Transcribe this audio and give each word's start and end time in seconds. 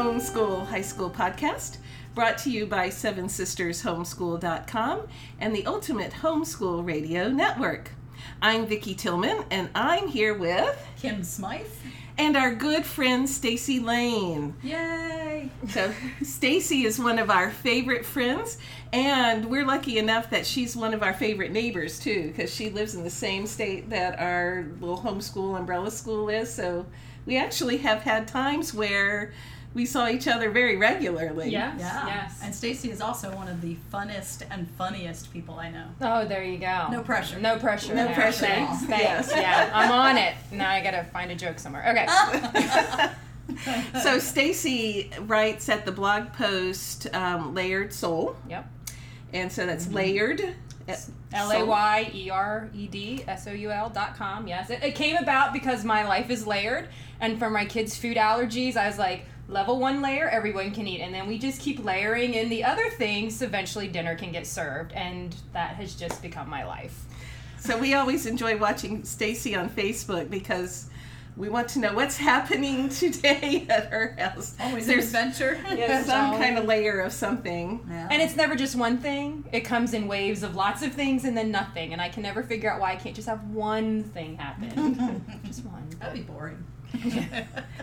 Welcome 0.00 0.18
to 0.18 0.32
the 0.32 0.40
Homeschool 0.40 0.66
High 0.66 0.80
School 0.80 1.10
Podcast, 1.10 1.76
brought 2.14 2.38
to 2.38 2.50
you 2.50 2.64
by 2.64 2.88
Seven 2.88 3.28
Sisters 3.28 3.82
Homeschool.com 3.82 5.06
and 5.38 5.54
the 5.54 5.66
Ultimate 5.66 6.10
Homeschool 6.10 6.86
Radio 6.86 7.28
Network. 7.28 7.90
I'm 8.40 8.64
Vicki 8.64 8.94
Tillman, 8.94 9.44
and 9.50 9.68
I'm 9.74 10.08
here 10.08 10.32
with 10.32 10.82
Kym 11.02 11.22
Smythe. 11.22 11.66
and 12.16 12.34
our 12.34 12.54
good 12.54 12.86
friend 12.86 13.28
Stacey 13.28 13.78
Lane. 13.78 14.54
Yay! 14.62 15.50
So 15.68 15.92
Stacey 16.22 16.86
is 16.86 16.98
one 16.98 17.18
of 17.18 17.28
our 17.28 17.50
favorite 17.50 18.06
friends, 18.06 18.56
and 18.94 19.44
we're 19.44 19.66
lucky 19.66 19.98
enough 19.98 20.30
that 20.30 20.46
she's 20.46 20.74
one 20.74 20.94
of 20.94 21.02
our 21.02 21.12
favorite 21.12 21.52
neighbors 21.52 21.98
too, 22.00 22.28
because 22.28 22.54
she 22.54 22.70
lives 22.70 22.94
in 22.94 23.04
the 23.04 23.10
same 23.10 23.46
state 23.46 23.90
that 23.90 24.18
our 24.18 24.64
little 24.80 24.96
homeschool 24.96 25.58
umbrella 25.58 25.90
school 25.90 26.30
is. 26.30 26.50
So 26.50 26.86
we 27.26 27.36
actually 27.36 27.76
have 27.76 28.00
had 28.00 28.26
times 28.26 28.72
where 28.72 29.34
we 29.72 29.86
saw 29.86 30.08
each 30.08 30.26
other 30.26 30.50
very 30.50 30.76
regularly. 30.76 31.50
Yes. 31.50 31.76
Yeah. 31.78 32.06
Yes. 32.06 32.40
And 32.42 32.54
Stacey 32.54 32.90
is 32.90 33.00
also 33.00 33.34
one 33.36 33.46
of 33.48 33.60
the 33.60 33.76
funnest 33.92 34.42
and 34.50 34.68
funniest 34.76 35.32
people 35.32 35.54
I 35.54 35.70
know. 35.70 35.86
oh, 36.00 36.24
there 36.26 36.42
you 36.42 36.58
go. 36.58 36.88
No 36.90 37.02
pressure. 37.02 37.38
No 37.38 37.56
pressure. 37.58 37.94
No 37.94 38.06
there. 38.06 38.14
pressure. 38.14 38.46
Thanks. 38.46 38.84
Thanks. 38.86 39.30
Yes. 39.30 39.32
Yeah, 39.36 39.70
I'm 39.72 39.92
on 39.92 40.16
it. 40.18 40.34
Now 40.50 40.70
I 40.70 40.82
gotta 40.82 41.04
find 41.04 41.30
a 41.30 41.36
joke 41.36 41.58
somewhere. 41.58 41.88
Okay. 41.90 43.08
So 44.02 44.18
Stacey 44.20 45.10
writes 45.22 45.68
at 45.68 45.84
the 45.84 45.90
blog 45.92 46.32
post 46.32 47.12
um, 47.12 47.52
Layered 47.52 47.92
Soul, 47.92 48.36
Yep. 48.48 48.64
and 49.32 49.50
so 49.50 49.66
that's 49.66 49.88
layered. 49.88 50.40
uh, 50.88 50.94
L 51.32 51.50
A 51.50 51.64
Y 51.64 52.10
E 52.14 52.30
R 52.30 52.70
E 52.72 52.86
D 52.86 53.24
S 53.26 53.48
O 53.48 53.50
U 53.52 53.70
L 53.72 53.90
dot 53.90 54.16
com. 54.16 54.46
Yes. 54.46 54.70
It, 54.70 54.82
it 54.84 54.94
came 54.94 55.16
about 55.16 55.52
because 55.52 55.84
my 55.84 56.06
life 56.06 56.30
is 56.30 56.46
layered, 56.46 56.88
and 57.20 57.38
for 57.40 57.50
my 57.50 57.64
kids' 57.64 57.96
food 57.96 58.16
allergies, 58.16 58.76
I 58.76 58.86
was 58.86 58.98
like, 58.98 59.26
level 59.50 59.78
one 59.78 60.00
layer, 60.00 60.28
everyone 60.28 60.70
can 60.70 60.86
eat, 60.86 61.00
and 61.00 61.12
then 61.12 61.26
we 61.26 61.38
just 61.38 61.60
keep 61.60 61.84
layering 61.84 62.34
in 62.34 62.48
the 62.48 62.64
other 62.64 62.88
things. 62.90 63.42
Eventually, 63.42 63.88
dinner 63.88 64.14
can 64.14 64.32
get 64.32 64.46
served, 64.46 64.92
and 64.92 65.34
that 65.52 65.74
has 65.74 65.94
just 65.94 66.22
become 66.22 66.48
my 66.48 66.64
life. 66.64 67.04
So 67.58 67.76
we 67.76 67.94
always 67.94 68.24
enjoy 68.24 68.56
watching 68.56 69.04
Stacey 69.04 69.54
on 69.54 69.68
Facebook 69.68 70.30
because 70.30 70.88
we 71.36 71.48
want 71.48 71.68
to 71.70 71.78
know 71.78 71.94
what's 71.94 72.16
happening 72.16 72.88
today 72.90 73.66
at 73.68 73.90
her 73.90 74.16
house. 74.18 74.56
Always 74.60 74.86
There's 74.86 75.06
adventure. 75.06 75.60
yeah, 75.74 76.02
some 76.04 76.36
kind 76.38 76.56
of 76.56 76.64
layer 76.64 77.00
of 77.00 77.12
something. 77.12 77.84
Yeah. 77.88 78.08
And 78.10 78.22
it's 78.22 78.36
never 78.36 78.56
just 78.56 78.76
one 78.76 78.98
thing. 78.98 79.44
It 79.52 79.60
comes 79.60 79.94
in 79.94 80.08
waves 80.08 80.42
of 80.42 80.56
lots 80.56 80.82
of 80.82 80.92
things 80.92 81.24
and 81.24 81.36
then 81.36 81.50
nothing. 81.50 81.92
And 81.92 82.00
I 82.00 82.08
can 82.08 82.22
never 82.22 82.42
figure 82.42 82.70
out 82.70 82.80
why 82.80 82.92
I 82.92 82.96
can't 82.96 83.14
just 83.14 83.28
have 83.28 83.44
one 83.50 84.04
thing 84.04 84.36
happen. 84.36 85.40
just 85.44 85.64
one. 85.64 85.88
That'd 85.98 86.14
be 86.14 86.22
boring. 86.22 86.64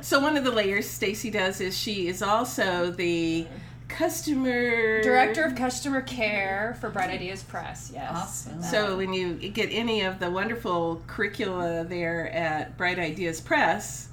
So 0.02 0.20
one 0.20 0.38
of 0.38 0.44
the 0.44 0.52
layers 0.52 0.90
Stacey 0.90 1.30
does 1.30 1.60
is 1.60 1.78
she 1.78 2.08
is 2.08 2.22
also 2.22 2.92
the 2.92 3.48
customer 3.88 5.02
Director 5.02 5.44
of 5.44 5.56
Customer 5.56 6.02
Care 6.02 6.78
for 6.80 6.90
Bright 6.90 7.10
Ideas 7.10 7.44
Press. 7.44 7.92
Yes. 7.94 8.12
Awesome. 8.12 8.64
So 8.64 8.98
when 8.98 9.14
you 9.14 9.34
get 9.36 9.70
any 9.72 10.02
of 10.02 10.20
the 10.20 10.30
wonderful 10.30 11.02
curricula 11.08 11.84
there 11.84 12.30
at 12.30 12.78
Bright 12.78 13.00
Ideas 13.00 13.42
Press, 13.42 14.10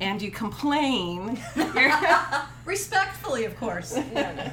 and 0.00 0.20
you 0.20 0.30
complain, 0.30 1.40
you're, 1.56 1.92
Respectfully, 2.68 3.46
of 3.46 3.56
course. 3.56 3.98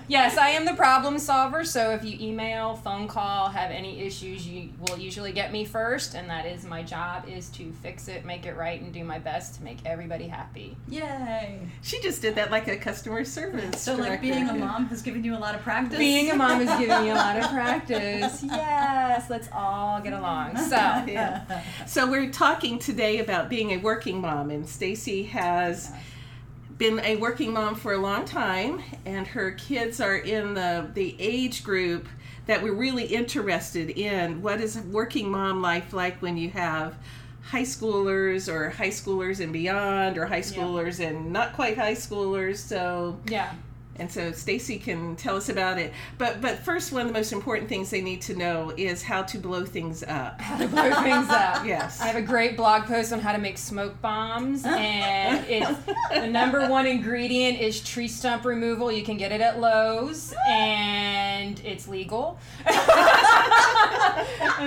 Yes, 0.08 0.38
I 0.38 0.50
am 0.50 0.66
the 0.66 0.74
problem 0.76 1.18
solver. 1.18 1.64
So 1.64 1.92
if 1.92 2.04
you 2.04 2.18
email, 2.20 2.76
phone 2.76 3.08
call, 3.08 3.50
have 3.50 3.72
any 3.72 4.02
issues, 4.02 4.48
you 4.48 4.70
will 4.80 4.98
usually 4.98 5.32
get 5.32 5.52
me 5.52 5.66
first, 5.66 6.14
and 6.14 6.30
that 6.30 6.46
is 6.46 6.64
my 6.64 6.84
job 6.84 7.28
is 7.28 7.50
to 7.50 7.72
fix 7.82 8.08
it, 8.08 8.24
make 8.24 8.46
it 8.46 8.56
right, 8.56 8.80
and 8.80 8.94
do 8.94 9.04
my 9.04 9.18
best 9.18 9.56
to 9.56 9.64
make 9.64 9.80
everybody 9.86 10.28
happy. 10.28 10.78
Yay. 10.88 11.60
she 11.82 12.00
just 12.02 12.22
did 12.22 12.36
that 12.36 12.52
like 12.52 12.68
a 12.68 12.78
customer 12.78 13.26
service. 13.26 13.82
So, 13.82 13.96
like, 13.96 14.22
being 14.22 14.48
a 14.48 14.54
mom 14.54 14.86
has 14.88 15.02
given 15.02 15.24
you 15.24 15.36
a 15.36 15.40
lot 15.40 15.56
of 15.56 15.62
practice. 15.62 15.98
Being 15.98 16.30
a 16.32 16.36
mom 16.36 16.66
has 16.66 16.80
given 16.80 17.04
me 17.04 17.10
a 17.10 17.16
lot 17.16 17.38
of 17.38 17.50
practice. 17.50 18.44
Yes, 18.44 19.30
let's 19.30 19.50
all 19.52 20.00
get 20.02 20.14
along. 20.14 20.56
So, 20.66 20.76
Yeah. 20.76 21.64
So 21.86 22.10
we're 22.10 22.32
talking 22.32 22.80
today 22.80 23.20
about 23.20 23.50
being 23.50 23.72
a 23.72 23.78
working 23.78 24.22
mom, 24.22 24.52
and 24.52 24.68
Stacey 24.68 25.24
has 25.24 25.92
been 26.78 27.00
a 27.00 27.16
working 27.16 27.54
mom 27.54 27.76
for 27.76 27.94
a 27.94 27.98
long 27.98 28.26
time, 28.26 28.82
and 29.06 29.26
her 29.28 29.52
kids 29.52 30.02
are 30.02 30.18
in 30.18 30.54
the 30.54 30.90
the 30.94 31.16
age 31.20 31.64
group 31.64 32.08
that 32.48 32.62
we're 32.62 32.74
really 32.74 33.06
interested 33.06 33.90
in. 33.90 34.42
What 34.42 34.62
is 34.62 34.78
working 34.80 35.30
mom 35.30 35.62
life 35.62 35.94
like 35.94 36.22
when 36.22 36.38
you 36.38 36.50
have 36.52 36.96
high 37.42 37.64
schoolers 37.64 38.52
or 38.52 38.70
high 38.72 38.90
schoolers 38.90 39.40
and 39.40 39.54
beyond, 39.54 40.18
or 40.18 40.26
high 40.26 40.42
schoolers 40.42 41.00
and 41.00 41.32
not 41.32 41.54
quite 41.54 41.78
high 41.78 41.96
schoolers? 41.96 42.58
So 42.58 43.20
yeah. 43.28 43.54
And 43.98 44.12
so 44.12 44.32
Stacey 44.34 44.78
can 44.78 45.16
tell 45.16 45.38
us 45.38 45.48
about 45.48 45.78
it. 45.78 45.94
But 46.18 46.42
but 46.42 46.60
first, 46.60 46.92
one 46.92 47.02
of 47.04 47.08
the 47.08 47.14
most 47.14 47.32
important 47.32 47.70
things 47.70 47.90
they 47.90 48.02
need 48.02 48.22
to 48.24 48.36
know 48.36 48.74
is 48.76 49.02
how 49.02 49.22
to 49.24 49.38
blow 49.38 49.64
things 49.66 50.04
up. 50.04 50.42
How 50.46 50.58
to 50.58 50.68
blow 50.68 50.92
things 51.02 51.30
up. 51.30 51.66
Yes. 51.66 52.02
I 52.02 52.08
have 52.08 52.18
a 52.18 52.22
great 52.22 52.58
blog 52.58 52.84
post 52.86 53.14
on 53.14 53.20
how 53.20 53.32
to 53.32 53.38
make 53.38 53.58
smoke 53.58 54.00
bombs, 54.02 54.64
and 54.66 55.46
it's 55.48 55.80
the 56.14 56.28
number 56.28 56.68
one 56.68 56.86
ingredient 56.86 57.60
is 57.60 57.82
tree 57.82 58.08
stump 58.10 58.44
removal. 58.46 58.92
You 58.92 59.04
can 59.04 59.16
get 59.18 59.32
it 59.32 59.40
at 59.42 59.60
Lowe's, 59.60 60.34
and 60.48 61.60
it's 61.64 61.88
legal. 61.88 62.38
and 62.66 62.78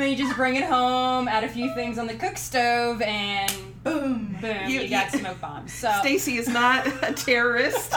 then 0.02 0.08
you 0.10 0.16
just 0.16 0.34
bring 0.36 0.56
it 0.56 0.64
home, 0.64 1.28
add 1.28 1.44
a 1.44 1.48
few 1.48 1.74
things 1.74 1.98
on 1.98 2.06
the 2.06 2.14
cook 2.14 2.36
stove, 2.38 3.02
and 3.02 3.52
Boom. 3.84 4.36
boom, 4.40 4.68
You- 4.68 4.80
you, 4.80 4.88
got 4.88 5.12
you- 5.12 5.20
smoke 5.20 5.40
bombs. 5.40 5.72
So 5.72 5.92
Stacey 6.00 6.36
is 6.38 6.48
not 6.48 6.86
a 7.02 7.12
terrorist. 7.12 7.92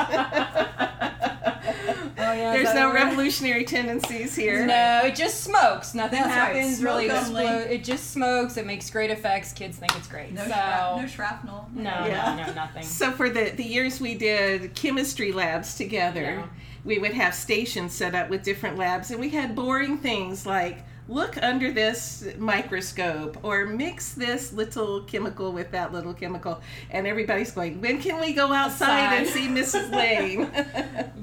Yeah, 2.33 2.53
There's 2.53 2.73
no 2.73 2.85
a 2.89 2.93
word? 2.93 2.95
revolutionary 2.95 3.63
tendencies 3.63 4.35
here. 4.35 4.65
No, 4.65 5.01
it 5.05 5.15
just 5.15 5.41
smokes. 5.43 5.93
Nothing 5.93 6.19
That's 6.21 6.35
right. 6.35 6.55
happens 6.55 6.83
really. 6.83 7.05
It, 7.05 7.11
explo- 7.11 7.69
it 7.69 7.83
just 7.83 8.11
smokes. 8.11 8.57
It 8.57 8.65
makes 8.65 8.89
great 8.89 9.09
effects. 9.11 9.53
Kids 9.53 9.77
think 9.77 9.95
it's 9.95 10.07
great. 10.07 10.31
No, 10.31 10.43
so 10.43 10.49
shrap- 10.51 11.01
no 11.01 11.07
shrapnel. 11.07 11.69
no, 11.75 11.89
Yeah. 12.05 12.35
no, 12.37 12.47
no, 12.47 12.53
nothing. 12.53 12.83
So 12.83 13.11
for 13.11 13.29
the 13.29 13.49
the 13.51 13.63
years 13.63 13.99
we 13.99 14.15
did 14.15 14.73
chemistry 14.75 15.31
labs 15.31 15.75
together, 15.75 16.21
Yeah. 16.21 16.45
we 16.85 16.99
would 16.99 17.13
have 17.13 17.33
stations 17.35 17.93
set 17.93 18.15
up 18.15 18.29
with 18.29 18.43
different 18.43 18.77
labs, 18.77 19.11
and 19.11 19.19
we 19.19 19.29
had 19.29 19.55
boring 19.55 19.97
things 19.97 20.45
like 20.45 20.83
look 21.07 21.37
under 21.41 21.71
this 21.71 22.25
microscope 22.37 23.37
or 23.43 23.65
mix 23.65 24.13
this 24.13 24.53
little 24.53 25.01
chemical 25.03 25.51
with 25.51 25.71
that 25.71 25.91
little 25.91 26.13
chemical, 26.13 26.61
and 26.89 27.05
everybody's 27.07 27.51
going, 27.51 27.81
when 27.81 28.01
can 28.01 28.19
we 28.19 28.33
go 28.33 28.53
outside 28.53 29.17
and 29.17 29.27
see 29.27 29.47
Mrs. 29.47 29.91
Lane? 29.95 30.49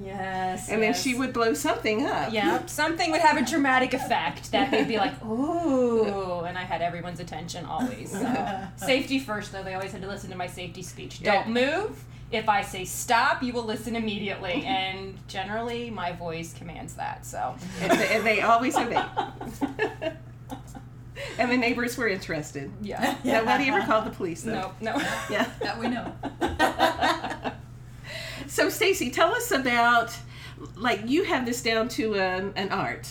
Yes. 0.04 0.68
and 0.68 0.82
then 0.82 0.94
she 0.94 1.14
would 1.14 1.32
blow 1.32 1.54
something 1.54 2.06
up. 2.06 2.32
Yeah, 2.32 2.64
something 2.66 3.10
would 3.10 3.20
have 3.20 3.36
a 3.36 3.44
dramatic 3.44 3.94
effect 3.94 4.50
that 4.52 4.70
they'd 4.70 4.88
be 4.88 4.96
like, 4.98 5.22
ooh, 5.24 6.40
and 6.44 6.58
I 6.58 6.62
had 6.62 6.82
everyone's 6.82 7.20
attention 7.20 7.64
always. 7.64 8.10
So 8.10 8.66
safety 8.76 9.18
first, 9.18 9.52
though. 9.52 9.62
They 9.62 9.74
always 9.74 9.92
had 9.92 10.02
to 10.02 10.08
listen 10.08 10.30
to 10.30 10.36
my 10.36 10.46
safety 10.46 10.82
speech. 10.82 11.22
Don't 11.22 11.48
move. 11.48 12.04
If 12.30 12.48
I 12.48 12.62
say 12.62 12.84
stop, 12.84 13.42
you 13.42 13.52
will 13.54 13.64
listen 13.64 13.96
immediately, 13.96 14.62
and 14.66 15.16
generally 15.28 15.88
my 15.90 16.12
voice 16.12 16.52
commands 16.52 16.94
that. 16.94 17.24
So 17.24 17.54
and, 17.80 17.98
they, 17.98 18.16
and 18.16 18.26
they 18.26 18.40
always 18.42 18.76
obey. 18.76 19.02
and 21.38 21.50
the 21.50 21.56
neighbors 21.56 21.96
were 21.96 22.06
interested. 22.08 22.70
yeah, 22.82 23.16
Nobody 23.24 23.68
ever 23.68 23.80
called 23.86 24.04
the 24.06 24.10
police 24.10 24.42
though. 24.42 24.72
no, 24.80 24.96
no. 24.96 24.96
Yeah. 25.30 25.48
That 25.60 25.78
we 25.78 25.88
know. 25.88 26.12
So 28.46 28.68
Stacey, 28.68 29.10
tell 29.10 29.34
us 29.34 29.50
about 29.50 30.14
like 30.76 31.08
you 31.08 31.24
have 31.24 31.46
this 31.46 31.62
down 31.62 31.88
to 31.90 32.14
an, 32.16 32.52
an 32.56 32.70
art. 32.70 33.08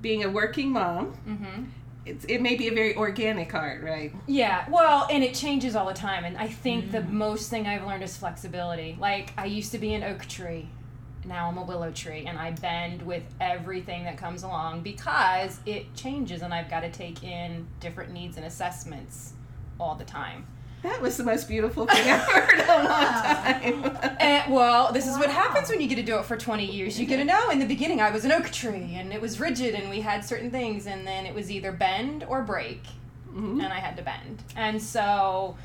Being 0.00 0.22
a 0.24 0.28
working 0.30 0.70
mom, 0.70 1.06
hmm 1.12 1.64
it's, 2.06 2.24
it 2.26 2.40
may 2.42 2.56
be 2.56 2.68
a 2.68 2.74
very 2.74 2.96
organic 2.96 3.54
art, 3.54 3.82
right? 3.82 4.12
Yeah, 4.26 4.64
well, 4.68 5.06
and 5.10 5.24
it 5.24 5.34
changes 5.34 5.74
all 5.74 5.86
the 5.86 5.94
time. 5.94 6.24
And 6.24 6.36
I 6.36 6.48
think 6.48 6.90
the 6.92 6.98
Mm. 6.98 7.10
most 7.10 7.50
thing 7.50 7.66
I've 7.66 7.86
learned 7.86 8.02
is 8.02 8.16
flexibility. 8.16 8.96
Like, 9.00 9.32
I 9.38 9.46
used 9.46 9.72
to 9.72 9.78
be 9.78 9.94
an 9.94 10.02
oak 10.02 10.26
tree, 10.26 10.68
now 11.24 11.48
I'm 11.48 11.56
a 11.56 11.62
willow 11.62 11.90
tree, 11.90 12.26
and 12.26 12.38
I 12.38 12.50
bend 12.50 13.00
with 13.02 13.22
everything 13.40 14.04
that 14.04 14.18
comes 14.18 14.42
along 14.42 14.82
because 14.82 15.60
it 15.64 15.94
changes, 15.94 16.42
and 16.42 16.52
I've 16.52 16.68
got 16.68 16.80
to 16.80 16.90
take 16.90 17.22
in 17.24 17.66
different 17.80 18.12
needs 18.12 18.36
and 18.36 18.44
assessments 18.44 19.32
all 19.80 19.94
the 19.94 20.04
time. 20.04 20.46
That 20.84 21.00
was 21.02 21.16
the 21.16 21.24
most 21.24 21.48
beautiful 21.48 21.86
thing 21.86 22.08
I've 22.10 22.20
heard 22.20 22.58
in 22.60 22.64
a 22.68 22.76
long 22.76 22.84
time. 22.86 24.16
And, 24.20 24.52
well, 24.52 24.92
this 24.92 25.08
is 25.08 25.16
what 25.18 25.30
happens 25.30 25.70
when 25.70 25.80
you 25.80 25.88
get 25.88 25.94
to 25.96 26.02
do 26.02 26.18
it 26.18 26.26
for 26.26 26.36
20 26.36 26.64
years. 26.70 27.00
You 27.00 27.06
get 27.06 27.16
to 27.16 27.24
know 27.24 27.48
in 27.50 27.58
the 27.58 27.64
beginning 27.66 28.00
I 28.02 28.10
was 28.10 28.24
an 28.26 28.32
oak 28.32 28.50
tree, 28.50 28.94
and 28.94 29.10
it 29.12 29.20
was 29.20 29.40
rigid, 29.40 29.74
and 29.74 29.88
we 29.88 30.02
had 30.02 30.24
certain 30.24 30.50
things, 30.50 30.86
and 30.86 31.06
then 31.06 31.24
it 31.24 31.34
was 31.34 31.50
either 31.50 31.72
bend 31.72 32.22
or 32.28 32.42
break. 32.42 32.82
Mhm. 33.34 33.64
and 33.64 33.72
I 33.72 33.80
had 33.80 33.96
to 33.96 34.02
bend. 34.04 34.44
And 34.54 34.80
so, 34.80 35.56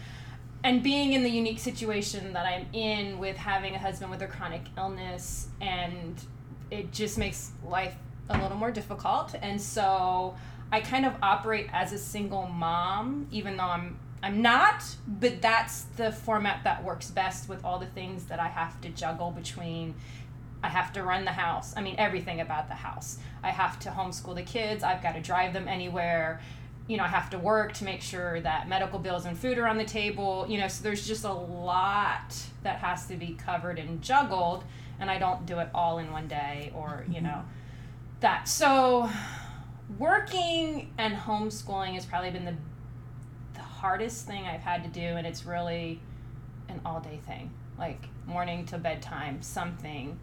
and 0.63 0.81
being 0.81 1.13
in 1.13 1.21
the 1.21 1.29
unique 1.29 1.59
situation 1.59 2.33
that 2.33 2.45
I'm 2.47 2.65
in 2.73 3.19
with 3.19 3.37
having 3.37 3.75
a 3.75 3.77
husband 3.77 4.09
with 4.09 4.23
a 4.23 4.27
chronic 4.27 4.63
illness, 4.75 5.49
and 5.61 6.15
it 6.71 6.91
just 6.91 7.19
makes 7.19 7.51
life 7.63 7.93
a 8.29 8.41
little 8.41 8.57
more 8.57 8.71
difficult. 8.71 9.35
And 9.39 9.61
so, 9.61 10.33
I 10.71 10.79
kind 10.81 11.05
of 11.05 11.13
operate 11.21 11.67
as 11.71 11.93
a 11.93 11.99
single 11.99 12.47
mom, 12.47 13.27
even 13.31 13.55
though 13.57 13.65
I'm 13.65 13.99
I'm 14.21 14.41
not, 14.41 14.83
but 15.07 15.41
that's 15.41 15.83
the 15.95 16.11
format 16.11 16.63
that 16.65 16.83
works 16.83 17.09
best 17.09 17.47
with 17.47 17.63
all 17.63 17.79
the 17.79 17.85
things 17.85 18.25
that 18.25 18.39
I 18.39 18.47
have 18.47 18.79
to 18.81 18.89
juggle 18.89 19.31
between 19.31 19.95
I 20.61 20.67
have 20.67 20.91
to 20.93 21.03
run 21.03 21.23
the 21.25 21.31
house. 21.31 21.73
I 21.77 21.81
mean, 21.81 21.95
everything 21.97 22.41
about 22.41 22.67
the 22.67 22.75
house. 22.75 23.17
I 23.43 23.49
have 23.49 23.79
to 23.79 23.89
homeschool 23.89 24.35
the 24.35 24.43
kids. 24.43 24.83
I've 24.83 25.01
got 25.01 25.15
to 25.15 25.21
drive 25.21 25.53
them 25.53 25.67
anywhere. 25.67 26.41
You 26.87 26.97
know, 26.97 27.03
I 27.03 27.07
have 27.07 27.29
to 27.29 27.39
work 27.39 27.73
to 27.75 27.85
make 27.85 28.01
sure 28.01 28.41
that 28.41 28.67
medical 28.67 28.99
bills 28.99 29.25
and 29.25 29.37
food 29.37 29.57
are 29.57 29.67
on 29.67 29.77
the 29.77 29.85
table. 29.85 30.45
You 30.49 30.57
know, 30.57 30.67
so 30.67 30.83
there's 30.83 31.07
just 31.07 31.23
a 31.23 31.31
lot 31.31 32.35
that 32.63 32.79
has 32.79 33.05
to 33.07 33.15
be 33.15 33.37
covered 33.45 33.79
and 33.79 34.01
juggled, 34.01 34.65
and 34.99 35.09
I 35.09 35.17
don't 35.17 35.45
do 35.45 35.59
it 35.59 35.69
all 35.73 35.99
in 35.99 36.11
one 36.11 36.27
day 36.27 36.73
or, 36.75 37.05
you 37.09 37.21
know, 37.21 37.29
mm-hmm. 37.29 38.19
that. 38.19 38.49
So, 38.49 39.09
working 39.97 40.91
and 40.97 41.15
homeschooling 41.15 41.93
has 41.93 42.05
probably 42.05 42.31
been 42.31 42.45
the 42.45 42.55
the 42.68 42.68
hardest 43.79 44.27
thing 44.27 44.45
I've 44.45 44.61
had 44.61 44.83
to 44.83 44.89
do, 44.89 45.01
and 45.01 45.25
it's 45.25 45.45
really 45.45 46.01
an 46.67 46.81
all 46.85 46.99
day 46.99 47.19
thing, 47.25 47.51
like 47.77 48.01
morning 48.27 48.65
to 48.67 48.77
bedtime, 48.77 49.41
something 49.41 50.19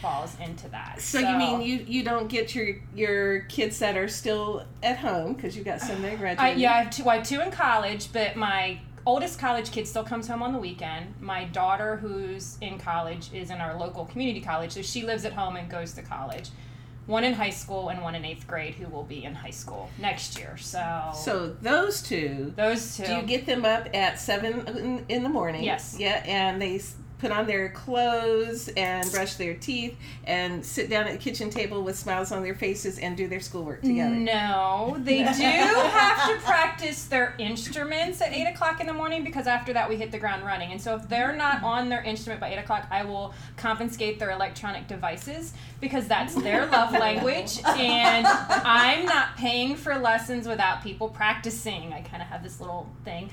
falls 0.00 0.36
into 0.40 0.68
that. 0.70 1.00
So, 1.00 1.18
you 1.18 1.36
mean 1.36 1.60
you 1.60 1.84
you 1.86 2.02
don't 2.02 2.28
get 2.28 2.54
your 2.54 2.76
your 2.94 3.40
kids 3.42 3.78
that 3.78 3.96
are 3.96 4.08
still 4.08 4.64
at 4.82 4.98
home 4.98 5.34
because 5.34 5.56
you've 5.56 5.66
got 5.66 5.80
some 5.80 6.02
that 6.02 6.12
I, 6.14 6.16
graduated. 6.16 6.58
yeah, 6.58 6.72
I 6.72 6.82
have 6.82 6.90
two. 6.90 7.08
I 7.08 7.16
have 7.16 7.26
two 7.26 7.40
in 7.40 7.50
college, 7.50 8.12
but 8.12 8.36
my 8.36 8.80
oldest 9.06 9.38
college 9.38 9.70
kid 9.70 9.86
still 9.86 10.04
comes 10.04 10.26
home 10.26 10.42
on 10.42 10.52
the 10.52 10.58
weekend. 10.58 11.14
My 11.20 11.44
daughter, 11.44 11.96
who's 11.96 12.56
in 12.60 12.78
college, 12.78 13.30
is 13.32 13.50
in 13.50 13.58
our 13.58 13.78
local 13.78 14.06
community 14.06 14.40
college, 14.40 14.72
so 14.72 14.82
she 14.82 15.02
lives 15.02 15.24
at 15.24 15.32
home 15.34 15.56
and 15.56 15.68
goes 15.70 15.92
to 15.94 16.02
college. 16.02 16.50
One 17.06 17.24
in 17.24 17.34
high 17.34 17.50
school 17.50 17.90
and 17.90 18.00
one 18.02 18.14
in 18.14 18.24
eighth 18.24 18.46
grade, 18.46 18.74
who 18.74 18.88
will 18.88 19.02
be 19.04 19.24
in 19.24 19.34
high 19.34 19.50
school 19.50 19.90
next 19.98 20.38
year. 20.38 20.56
So, 20.56 21.12
So 21.14 21.54
those 21.60 22.02
two, 22.02 22.52
those 22.56 22.96
two. 22.96 23.04
do 23.04 23.14
you 23.16 23.22
get 23.22 23.44
them 23.46 23.64
up 23.64 23.88
at 23.94 24.18
seven 24.18 24.66
in, 24.68 25.04
in 25.08 25.22
the 25.22 25.28
morning? 25.28 25.64
Yes. 25.64 25.96
Yeah, 25.98 26.22
and 26.26 26.60
they 26.62 26.80
put 27.24 27.32
on 27.32 27.46
their 27.46 27.70
clothes 27.70 28.68
and 28.76 29.10
brush 29.10 29.36
their 29.36 29.54
teeth 29.54 29.96
and 30.24 30.62
sit 30.62 30.90
down 30.90 31.06
at 31.06 31.12
the 31.12 31.18
kitchen 31.18 31.48
table 31.48 31.82
with 31.82 31.98
smiles 31.98 32.30
on 32.30 32.42
their 32.42 32.54
faces 32.54 32.98
and 32.98 33.16
do 33.16 33.26
their 33.26 33.40
schoolwork 33.40 33.80
together. 33.80 34.14
No, 34.14 34.94
they 34.98 35.18
do 35.22 35.24
have 35.24 36.28
to 36.28 36.44
practice 36.44 37.06
their 37.06 37.34
instruments 37.38 38.20
at 38.20 38.34
eight 38.34 38.44
o'clock 38.44 38.78
in 38.82 38.86
the 38.86 38.92
morning 38.92 39.24
because 39.24 39.46
after 39.46 39.72
that 39.72 39.88
we 39.88 39.96
hit 39.96 40.12
the 40.12 40.18
ground 40.18 40.44
running. 40.44 40.72
And 40.72 40.78
so 40.78 40.96
if 40.96 41.08
they're 41.08 41.34
not 41.34 41.56
mm-hmm. 41.56 41.64
on 41.64 41.88
their 41.88 42.02
instrument 42.02 42.42
by 42.42 42.52
eight 42.52 42.58
o'clock, 42.58 42.86
I 42.90 43.06
will 43.06 43.32
confiscate 43.56 44.18
their 44.18 44.32
electronic 44.32 44.86
devices 44.86 45.54
because 45.80 46.06
that's 46.06 46.34
their 46.34 46.66
love 46.66 46.92
language. 47.00 47.58
And 47.64 48.26
I'm 48.26 49.06
not 49.06 49.38
paying 49.38 49.76
for 49.76 49.96
lessons 49.96 50.46
without 50.46 50.82
people 50.82 51.08
practicing. 51.08 51.94
I 51.94 52.02
kind 52.02 52.22
of 52.22 52.28
have 52.28 52.42
this 52.42 52.60
little 52.60 52.90
thing. 53.02 53.30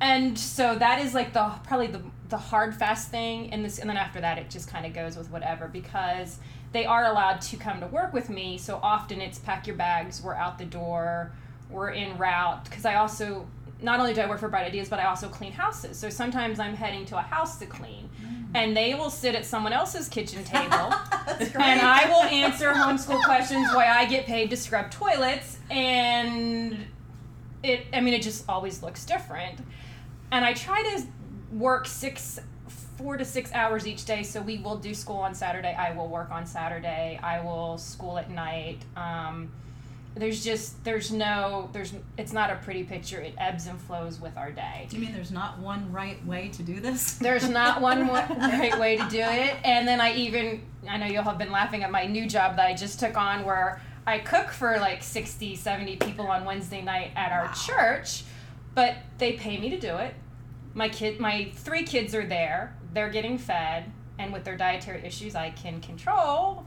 And 0.00 0.38
so 0.38 0.76
that 0.76 1.04
is 1.04 1.14
like 1.14 1.32
the 1.32 1.52
probably 1.64 1.86
the 1.86 2.02
the 2.28 2.36
hard 2.36 2.74
fast 2.74 3.08
thing 3.10 3.52
and 3.52 3.64
this 3.64 3.78
and 3.78 3.88
then 3.88 3.96
after 3.96 4.20
that 4.20 4.38
it 4.38 4.50
just 4.50 4.68
kind 4.68 4.86
of 4.86 4.92
goes 4.92 5.16
with 5.16 5.30
whatever 5.30 5.68
because 5.68 6.38
they 6.72 6.84
are 6.84 7.06
allowed 7.06 7.40
to 7.40 7.56
come 7.56 7.80
to 7.80 7.86
work 7.86 8.12
with 8.12 8.28
me 8.28 8.58
so 8.58 8.80
often 8.82 9.20
it's 9.20 9.38
pack 9.38 9.66
your 9.66 9.76
bags 9.76 10.22
we're 10.22 10.34
out 10.34 10.58
the 10.58 10.64
door 10.64 11.32
we're 11.70 11.90
in 11.90 12.16
route 12.18 12.64
because 12.64 12.84
i 12.84 12.94
also 12.94 13.46
not 13.82 14.00
only 14.00 14.14
do 14.14 14.20
i 14.20 14.28
work 14.28 14.40
for 14.40 14.48
bright 14.48 14.66
ideas 14.66 14.88
but 14.88 14.98
i 14.98 15.04
also 15.04 15.28
clean 15.28 15.52
houses 15.52 15.98
so 15.98 16.08
sometimes 16.08 16.58
i'm 16.58 16.74
heading 16.74 17.04
to 17.04 17.16
a 17.16 17.22
house 17.22 17.58
to 17.58 17.66
clean 17.66 18.08
mm. 18.22 18.46
and 18.54 18.76
they 18.76 18.94
will 18.94 19.10
sit 19.10 19.34
at 19.34 19.44
someone 19.44 19.72
else's 19.72 20.08
kitchen 20.08 20.42
table 20.44 20.92
and 21.60 21.80
I 21.80 22.08
will 22.08 22.22
answer 22.22 22.72
homeschool 22.72 23.22
questions 23.24 23.68
why 23.72 23.86
I 23.88 24.06
get 24.06 24.26
paid 24.26 24.50
to 24.50 24.56
scrub 24.56 24.90
toilets 24.90 25.58
and 25.70 26.86
it 27.62 27.86
I 27.92 28.00
mean 28.00 28.14
it 28.14 28.22
just 28.22 28.44
always 28.48 28.82
looks 28.82 29.04
different. 29.04 29.58
And 30.32 30.44
I 30.44 30.54
try 30.54 30.82
to 30.82 31.06
work 31.52 31.86
6 31.86 32.40
4 32.96 33.18
to 33.18 33.24
6 33.24 33.52
hours 33.52 33.86
each 33.86 34.06
day 34.06 34.22
so 34.22 34.40
we 34.40 34.58
will 34.58 34.76
do 34.76 34.94
school 34.94 35.18
on 35.18 35.34
Saturday. 35.34 35.74
I 35.74 35.94
will 35.94 36.08
work 36.08 36.30
on 36.30 36.46
Saturday. 36.46 37.20
I 37.22 37.40
will 37.40 37.78
school 37.78 38.18
at 38.18 38.30
night. 38.30 38.78
Um 38.96 39.50
there's 40.16 40.42
just 40.42 40.82
there's 40.82 41.12
no 41.12 41.68
there's 41.74 41.92
it's 42.16 42.32
not 42.32 42.50
a 42.50 42.56
pretty 42.56 42.84
picture. 42.84 43.20
It 43.20 43.34
ebbs 43.36 43.66
and 43.66 43.78
flows 43.78 44.18
with 44.18 44.36
our 44.38 44.50
day. 44.50 44.86
Do 44.88 44.96
you 44.96 45.02
mean 45.04 45.14
there's 45.14 45.30
not 45.30 45.58
one 45.58 45.92
right 45.92 46.24
way 46.26 46.48
to 46.48 46.62
do 46.62 46.80
this? 46.80 47.12
There's 47.18 47.48
not 47.48 47.82
one 47.82 48.08
right 48.08 48.78
way 48.78 48.96
to 48.96 49.06
do 49.10 49.20
it. 49.20 49.56
And 49.62 49.86
then 49.86 50.00
I 50.00 50.14
even, 50.14 50.62
I 50.88 50.96
know 50.96 51.06
you'll 51.06 51.22
have 51.24 51.36
been 51.38 51.52
laughing 51.52 51.82
at 51.82 51.90
my 51.90 52.06
new 52.06 52.26
job 52.26 52.56
that 52.56 52.66
I 52.66 52.74
just 52.74 52.98
took 52.98 53.16
on 53.16 53.44
where 53.44 53.82
I 54.06 54.18
cook 54.18 54.50
for 54.50 54.78
like 54.78 55.02
60, 55.02 55.54
70 55.54 55.96
people 55.96 56.28
on 56.28 56.44
Wednesday 56.44 56.80
night 56.80 57.10
at 57.14 57.32
our 57.32 57.52
church, 57.52 58.24
but 58.74 58.96
they 59.18 59.32
pay 59.32 59.58
me 59.58 59.68
to 59.70 59.78
do 59.78 59.96
it. 59.96 60.14
My 60.76 60.90
kid, 60.90 61.18
my 61.18 61.50
three 61.54 61.82
kids 61.84 62.14
are 62.14 62.26
there. 62.26 62.76
They're 62.92 63.08
getting 63.08 63.38
fed, 63.38 63.90
and 64.18 64.30
with 64.32 64.44
their 64.44 64.56
dietary 64.58 65.02
issues, 65.04 65.34
I 65.34 65.50
can 65.50 65.80
control 65.80 66.66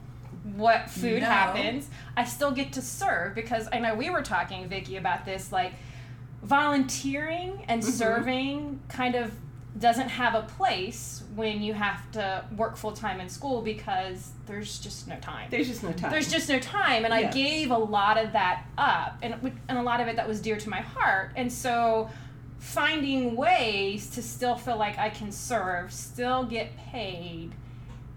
what 0.56 0.90
food 0.90 1.22
No. 1.22 1.28
happens. 1.28 1.88
I 2.16 2.24
still 2.24 2.50
get 2.50 2.72
to 2.72 2.82
serve 2.82 3.34
because 3.36 3.68
I 3.72 3.78
know 3.78 3.94
we 3.94 4.10
were 4.10 4.22
talking, 4.22 4.68
Vicki, 4.68 4.96
about 4.96 5.24
this. 5.24 5.52
Like 5.52 5.74
volunteering 6.42 7.64
and 7.68 7.82
Mhm. 7.82 7.86
serving 7.86 8.80
kind 8.88 9.14
of 9.14 9.32
doesn't 9.78 10.08
have 10.08 10.34
a 10.34 10.42
place 10.42 11.22
when 11.36 11.62
you 11.62 11.72
have 11.74 12.10
to 12.10 12.44
work 12.56 12.76
full 12.76 12.90
time 12.90 13.20
in 13.20 13.28
school 13.28 13.62
because 13.62 14.32
there's 14.46 14.80
just 14.80 15.06
no 15.06 15.14
time. 15.20 15.46
There's 15.50 15.68
just 15.68 15.84
no 15.84 15.92
time. 15.92 16.10
There's 16.10 16.28
just 16.32 16.48
no 16.48 16.58
time, 16.58 17.04
and 17.04 17.14
I 17.14 17.24
gave 17.30 17.70
a 17.70 17.78
lot 17.78 18.18
of 18.18 18.32
that 18.32 18.64
up, 18.76 19.18
and 19.22 19.34
and 19.68 19.78
a 19.78 19.82
lot 19.82 20.00
of 20.00 20.08
it 20.08 20.16
that 20.16 20.26
was 20.26 20.40
dear 20.40 20.56
to 20.56 20.68
my 20.68 20.80
heart, 20.80 21.30
and 21.36 21.52
so 21.52 22.10
finding 22.60 23.34
ways 23.36 24.10
to 24.10 24.22
still 24.22 24.54
feel 24.54 24.76
like 24.76 24.98
I 24.98 25.08
can 25.10 25.32
serve, 25.32 25.92
still 25.92 26.44
get 26.44 26.76
paid, 26.76 27.52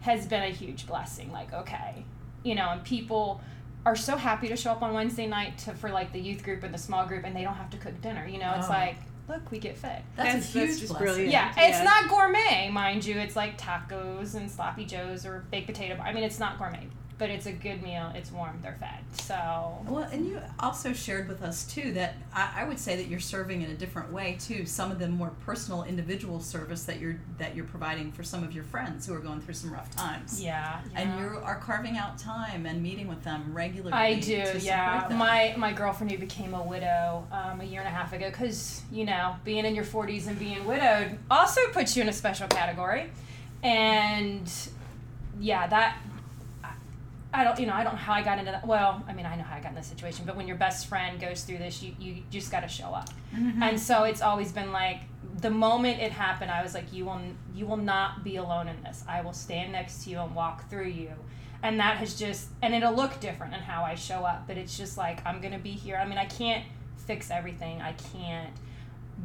has 0.02 0.28
been 0.28 0.44
a 0.44 0.50
huge 0.50 0.86
blessing. 0.86 1.32
Like, 1.32 1.52
okay, 1.54 2.06
you 2.44 2.54
know, 2.54 2.70
and 2.70 2.84
people 2.84 3.42
are 3.86 3.96
so 3.96 4.16
happy 4.18 4.48
to 4.50 4.56
show 4.56 4.72
up 4.72 4.82
on 4.82 4.94
Wednesday 4.94 5.26
night 5.28 5.58
to 5.60 5.74
for 5.74 5.90
like 5.90 6.12
the 6.14 6.20
youth 6.20 6.44
group 6.44 6.64
and 6.64 6.74
the 6.74 6.78
small 6.78 7.06
group, 7.06 7.24
and 7.26 7.36
they 7.36 7.44
don't 7.44 7.56
have 7.56 7.70
to 7.72 7.78
cook 7.78 8.00
dinner. 8.02 8.28
You 8.28 8.38
know, 8.40 8.54
it's 8.58 8.68
Oh. 8.68 8.72
like, 8.72 8.98
look, 9.30 9.50
we 9.50 9.60
get 9.60 9.78
fed. 9.78 10.04
That's, 10.18 10.28
That's- 10.34 10.44
a 10.56 10.60
huge 10.60 10.68
that's 10.70 10.80
just 10.82 10.90
blessing. 10.92 11.06
brilliant. 11.08 11.32
Yeah, 11.32 11.54
Yeah. 11.58 11.68
it's 11.70 11.84
not 11.84 12.10
gourmet, 12.10 12.70
mind 12.70 13.06
you. 13.06 13.18
It's 13.18 13.36
like 13.38 13.58
tacos 13.58 14.36
and 14.36 14.52
sloppy 14.52 14.84
joes 14.86 15.26
or 15.26 15.46
baked 15.52 15.68
potato. 15.68 15.98
I 16.02 16.12
mean, 16.14 16.24
it's 16.26 16.40
not 16.40 16.58
gourmet, 16.58 16.88
but 17.24 17.30
it's 17.30 17.46
a 17.46 17.54
good 17.54 17.82
meal. 17.82 18.12
It's 18.14 18.34
warm. 18.34 18.60
They're 18.62 18.76
fed. 18.82 19.00
So 19.14 19.78
Well, 19.88 20.04
and 20.12 20.26
you 20.28 20.42
also 20.60 20.92
shared 20.92 21.30
with 21.30 21.42
us 21.42 21.64
too 21.64 21.94
that 21.94 22.16
I, 22.34 22.52
I 22.58 22.64
would 22.66 22.78
say 22.78 22.98
that 22.98 23.08
you're 23.08 23.22
serving 23.22 23.62
in 23.62 23.72
a 23.72 23.76
different 23.76 24.12
way 24.12 24.36
too. 24.42 24.66
Some 24.66 24.92
of 24.92 25.00
the 25.00 25.08
more 25.08 25.32
personal, 25.46 25.84
individual 25.84 26.42
service 26.42 26.84
that 26.84 27.00
you're 27.00 27.22
that 27.38 27.56
you're 27.56 27.64
providing 27.64 28.12
for 28.12 28.24
some 28.24 28.44
of 28.44 28.52
your 28.52 28.66
friends 28.66 29.08
who 29.08 29.14
are 29.14 29.22
going 29.22 29.40
through 29.40 29.54
some 29.54 29.72
rough 29.72 29.90
times. 29.96 30.44
yeah, 30.44 30.82
And 30.96 31.18
you 31.18 31.40
are 31.42 31.56
carving 31.60 31.96
out 31.96 32.18
time 32.18 32.66
and 32.66 32.84
meeting 32.84 33.08
with 33.08 33.24
them 33.24 33.54
regularly. 33.54 33.94
I 33.94 34.20
do, 34.20 34.44
yeah. 34.60 35.08
My 35.12 35.56
my 35.56 35.72
girlfriend 35.72 36.12
who 36.12 36.18
became 36.18 36.54
a 36.54 36.62
widow 36.62 37.26
um, 37.32 37.62
a 37.62 37.64
year 37.64 37.80
and 37.80 37.88
a 37.88 37.92
half 37.92 38.12
ago, 38.12 38.30
because 38.32 38.82
you 38.92 39.06
know, 39.06 39.38
being 39.46 39.64
in 39.64 39.76
your 39.76 39.86
forties 39.86 40.28
and 40.28 40.38
being 40.38 40.66
widowed 40.66 41.18
also 41.32 41.62
puts 41.72 41.96
you 41.96 42.02
in 42.02 42.10
a 42.10 42.14
special 42.14 42.50
category, 42.50 43.10
and 43.64 44.52
yeah, 45.40 45.68
that 45.68 45.98
I 47.34 47.44
don't, 47.44 47.60
you 47.60 47.66
know, 47.66 47.74
I 47.74 47.84
don't 47.84 47.94
know 47.94 48.00
how 48.00 48.14
I 48.14 48.22
got 48.22 48.38
into 48.40 48.52
that. 48.52 48.66
Well, 48.66 49.04
I 49.08 49.14
mean, 49.14 49.26
I 49.26 49.36
know 49.36 49.44
how 49.44 49.56
I 49.56 49.60
got 49.60 49.70
in 49.70 49.76
this 49.76 49.88
situation, 49.88 50.26
but 50.26 50.36
when 50.38 50.48
your 50.48 50.58
best 50.58 50.88
friend 50.88 51.20
goes 51.20 51.44
through 51.44 51.58
this, 51.58 51.82
you 51.82 51.96
you 52.00 52.24
just 52.30 52.52
got 52.52 52.60
to 52.62 52.68
show 52.68 52.90
up. 52.90 53.10
Mhm. 53.34 53.62
And 53.62 53.80
so 53.80 54.04
it's 54.04 54.22
always 54.22 54.52
been 54.52 54.72
like 54.72 55.02
the 55.42 55.50
moment 55.50 56.00
it 56.00 56.12
happened, 56.12 56.52
I 56.52 56.62
was 56.62 56.74
like, 56.74 56.94
you 56.94 57.06
will 57.06 57.20
you 57.56 57.66
will 57.66 57.78
not 57.78 58.24
be 58.24 58.36
alone 58.36 58.68
in 58.68 58.82
this. 58.84 59.04
I 59.08 59.22
will 59.22 59.34
stand 59.34 59.72
next 59.72 60.04
to 60.04 60.12
you 60.12 60.20
and 60.20 60.36
walk 60.36 60.70
through 60.70 60.90
you. 60.90 61.12
And 61.64 61.80
that 61.80 61.98
has 61.98 62.14
just 62.16 62.50
and 62.62 62.76
it'll 62.76 62.94
look 62.94 63.20
different 63.20 63.54
in 63.54 63.62
how 63.62 63.84
I 63.84 63.96
show 63.96 64.24
up, 64.26 64.46
but 64.48 64.58
it's 64.58 64.78
just 64.78 64.98
like 64.98 65.26
I'm 65.26 65.42
gonna 65.42 65.60
be 65.60 65.72
here. 65.72 65.98
I 65.98 66.06
mean, 66.06 66.18
I 66.20 66.26
can't 66.26 66.66
fix 66.98 67.32
everything. 67.32 67.82
I 67.82 67.94
can't. 67.94 68.54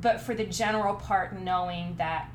But 0.01 0.21
for 0.21 0.35
the 0.35 0.45
general 0.45 0.95
part, 0.95 1.39
knowing 1.39 1.97
that 1.99 2.31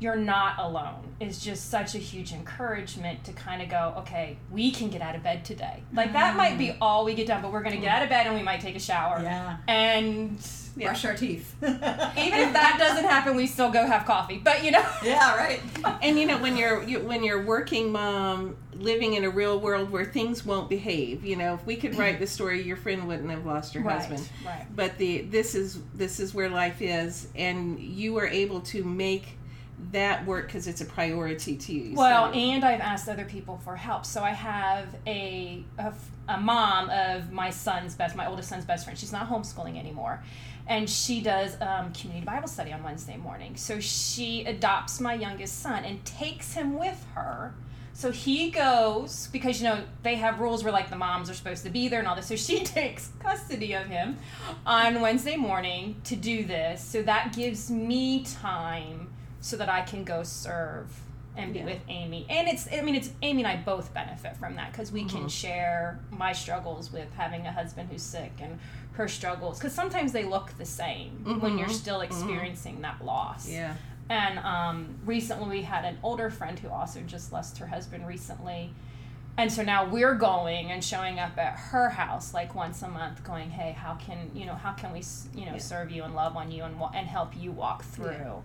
you're 0.00 0.16
not 0.16 0.58
alone 0.58 1.14
is 1.20 1.38
just 1.38 1.70
such 1.70 1.94
a 1.94 1.98
huge 1.98 2.32
encouragement 2.32 3.24
to 3.24 3.32
kind 3.32 3.62
of 3.62 3.68
go, 3.68 3.94
okay, 3.98 4.36
we 4.50 4.70
can 4.70 4.90
get 4.90 5.00
out 5.00 5.14
of 5.14 5.22
bed 5.22 5.44
today. 5.44 5.82
Like 5.92 6.12
that 6.12 6.36
might 6.36 6.58
be 6.58 6.68
mm. 6.68 6.78
all 6.80 7.04
we 7.04 7.14
get 7.14 7.26
done, 7.26 7.40
but 7.42 7.52
we're 7.52 7.62
gonna 7.62 7.76
get 7.76 7.88
out 7.88 8.02
of 8.02 8.08
bed 8.08 8.26
and 8.26 8.34
we 8.34 8.42
might 8.42 8.60
take 8.60 8.76
a 8.76 8.80
shower. 8.80 9.20
yeah. 9.22 9.56
And 9.68 10.38
Yeah. 10.76 10.88
Brush 10.88 11.04
our 11.04 11.14
teeth. 11.14 11.54
even 11.62 11.78
if 11.78 12.52
that 12.52 12.76
doesn't 12.80 13.04
happen, 13.04 13.36
we 13.36 13.46
still 13.46 13.70
go 13.70 13.86
have 13.86 14.04
coffee. 14.06 14.38
But 14.38 14.64
you 14.64 14.72
know, 14.72 14.84
yeah, 15.04 15.36
right. 15.36 15.60
and 16.02 16.18
you 16.18 16.26
know 16.26 16.38
when 16.38 16.56
you're 16.56 16.82
you, 16.82 16.98
when 17.00 17.22
you're 17.22 17.44
working 17.44 17.92
mom 17.92 18.56
living 18.74 19.14
in 19.14 19.24
a 19.24 19.30
real 19.30 19.60
world 19.60 19.90
where 19.90 20.04
things 20.04 20.44
won't 20.44 20.68
behave 20.68 21.24
you 21.24 21.36
know 21.36 21.54
if 21.54 21.64
we 21.64 21.76
could 21.76 21.96
write 21.96 22.18
the 22.18 22.26
story 22.26 22.60
your 22.60 22.76
friend 22.76 23.06
wouldn't 23.06 23.30
have 23.30 23.46
lost 23.46 23.72
her 23.72 23.80
husband 23.80 24.28
right. 24.44 24.66
but 24.74 24.98
the 24.98 25.22
this 25.22 25.54
is 25.54 25.78
this 25.94 26.18
is 26.18 26.34
where 26.34 26.50
life 26.50 26.82
is 26.82 27.28
and 27.36 27.78
you 27.78 28.18
are 28.18 28.26
able 28.26 28.60
to 28.60 28.82
make 28.82 29.38
that 29.92 30.24
work 30.26 30.46
because 30.46 30.66
it's 30.66 30.80
a 30.80 30.84
priority 30.84 31.56
to 31.56 31.72
you 31.72 31.94
Well, 31.94 32.32
and 32.32 32.64
I've 32.64 32.80
asked 32.80 33.08
other 33.08 33.24
people 33.24 33.58
for 33.64 33.76
help. 33.76 34.06
So 34.06 34.22
I 34.22 34.30
have 34.30 34.94
a 35.06 35.64
a 36.28 36.40
mom 36.40 36.90
of 36.90 37.32
my 37.32 37.50
son's 37.50 37.94
best, 37.94 38.16
my 38.16 38.26
oldest 38.26 38.48
son's 38.48 38.64
best 38.64 38.84
friend. 38.84 38.98
She's 38.98 39.12
not 39.12 39.28
homeschooling 39.28 39.78
anymore, 39.78 40.22
and 40.66 40.88
she 40.88 41.20
does 41.20 41.60
um, 41.60 41.92
community 41.92 42.24
Bible 42.24 42.48
study 42.48 42.72
on 42.72 42.82
Wednesday 42.82 43.16
morning. 43.16 43.56
So 43.56 43.80
she 43.80 44.44
adopts 44.44 45.00
my 45.00 45.14
youngest 45.14 45.60
son 45.60 45.84
and 45.84 46.04
takes 46.04 46.54
him 46.54 46.78
with 46.78 47.04
her. 47.14 47.54
So 47.96 48.10
he 48.10 48.50
goes 48.50 49.28
because 49.32 49.60
you 49.62 49.68
know 49.68 49.84
they 50.02 50.16
have 50.16 50.40
rules 50.40 50.64
where 50.64 50.72
like 50.72 50.90
the 50.90 50.96
moms 50.96 51.30
are 51.30 51.34
supposed 51.34 51.62
to 51.64 51.70
be 51.70 51.86
there 51.88 52.00
and 52.00 52.08
all 52.08 52.16
this. 52.16 52.26
So 52.26 52.36
she 52.36 52.64
takes 52.64 53.10
custody 53.20 53.72
of 53.74 53.86
him 53.86 54.18
on 54.66 55.00
Wednesday 55.00 55.36
morning 55.36 55.96
to 56.04 56.16
do 56.16 56.44
this. 56.44 56.82
So 56.82 57.02
that 57.02 57.34
gives 57.36 57.70
me 57.70 58.24
time 58.24 59.03
so 59.44 59.58
that 59.58 59.68
I 59.68 59.82
can 59.82 60.04
go 60.04 60.22
serve 60.22 60.88
and 61.36 61.52
be 61.52 61.58
Yeah. 61.58 61.64
with 61.66 61.80
Amy. 61.88 62.24
And 62.30 62.48
it's 62.48 62.66
I 62.72 62.80
mean 62.80 62.94
it's 62.94 63.10
Amy 63.20 63.42
and 63.44 63.48
I 63.52 63.56
both 63.62 63.92
benefit 63.92 64.36
from 64.38 64.54
that 64.56 64.72
because 64.72 64.90
we 64.90 65.00
Mm-hmm. 65.04 65.16
can 65.18 65.28
share 65.28 65.98
my 66.10 66.32
struggles 66.32 66.90
with 66.90 67.12
having 67.14 67.46
a 67.46 67.52
husband 67.52 67.90
who's 67.90 68.02
sick 68.02 68.32
and 68.40 68.58
her 68.92 69.06
struggles 69.06 69.58
because 69.58 69.74
sometimes 69.74 70.12
they 70.12 70.24
look 70.24 70.56
the 70.56 70.64
same 70.64 71.40
when 71.40 71.58
you're 71.58 71.68
Mhm. 71.68 71.72
still 71.72 72.00
experiencing 72.00 72.80
that 72.82 73.04
loss. 73.04 73.46
Yeah. 73.46 73.74
And 74.08 74.38
um, 74.38 74.94
recently 75.04 75.48
we 75.58 75.62
had 75.62 75.84
an 75.84 75.98
older 76.02 76.30
friend 76.30 76.58
who 76.58 76.70
also 76.70 77.00
just 77.02 77.30
lost 77.30 77.58
her 77.58 77.66
husband 77.66 78.06
recently. 78.06 78.72
And 79.36 79.52
so 79.52 79.62
now 79.62 79.84
we're 79.84 80.14
going 80.14 80.70
and 80.70 80.82
showing 80.82 81.18
up 81.18 81.36
at 81.36 81.54
her 81.58 81.90
house 81.90 82.32
like 82.32 82.54
once 82.54 82.80
a 82.82 82.88
month, 82.88 83.22
going, 83.24 83.50
"Hey, 83.50 83.72
how 83.72 83.94
can 83.96 84.30
you 84.34 84.46
know 84.46 84.54
how 84.54 84.72
can 84.72 84.90
we 84.92 85.02
you 85.34 85.44
know 85.44 85.52
Yeah. 85.52 85.58
serve 85.58 85.90
you 85.90 86.04
and 86.04 86.14
love 86.14 86.34
on 86.34 86.50
you 86.50 86.62
and 86.64 86.76
and 86.94 87.06
help 87.08 87.36
you 87.36 87.50
walk 87.52 87.82
through 87.82 88.42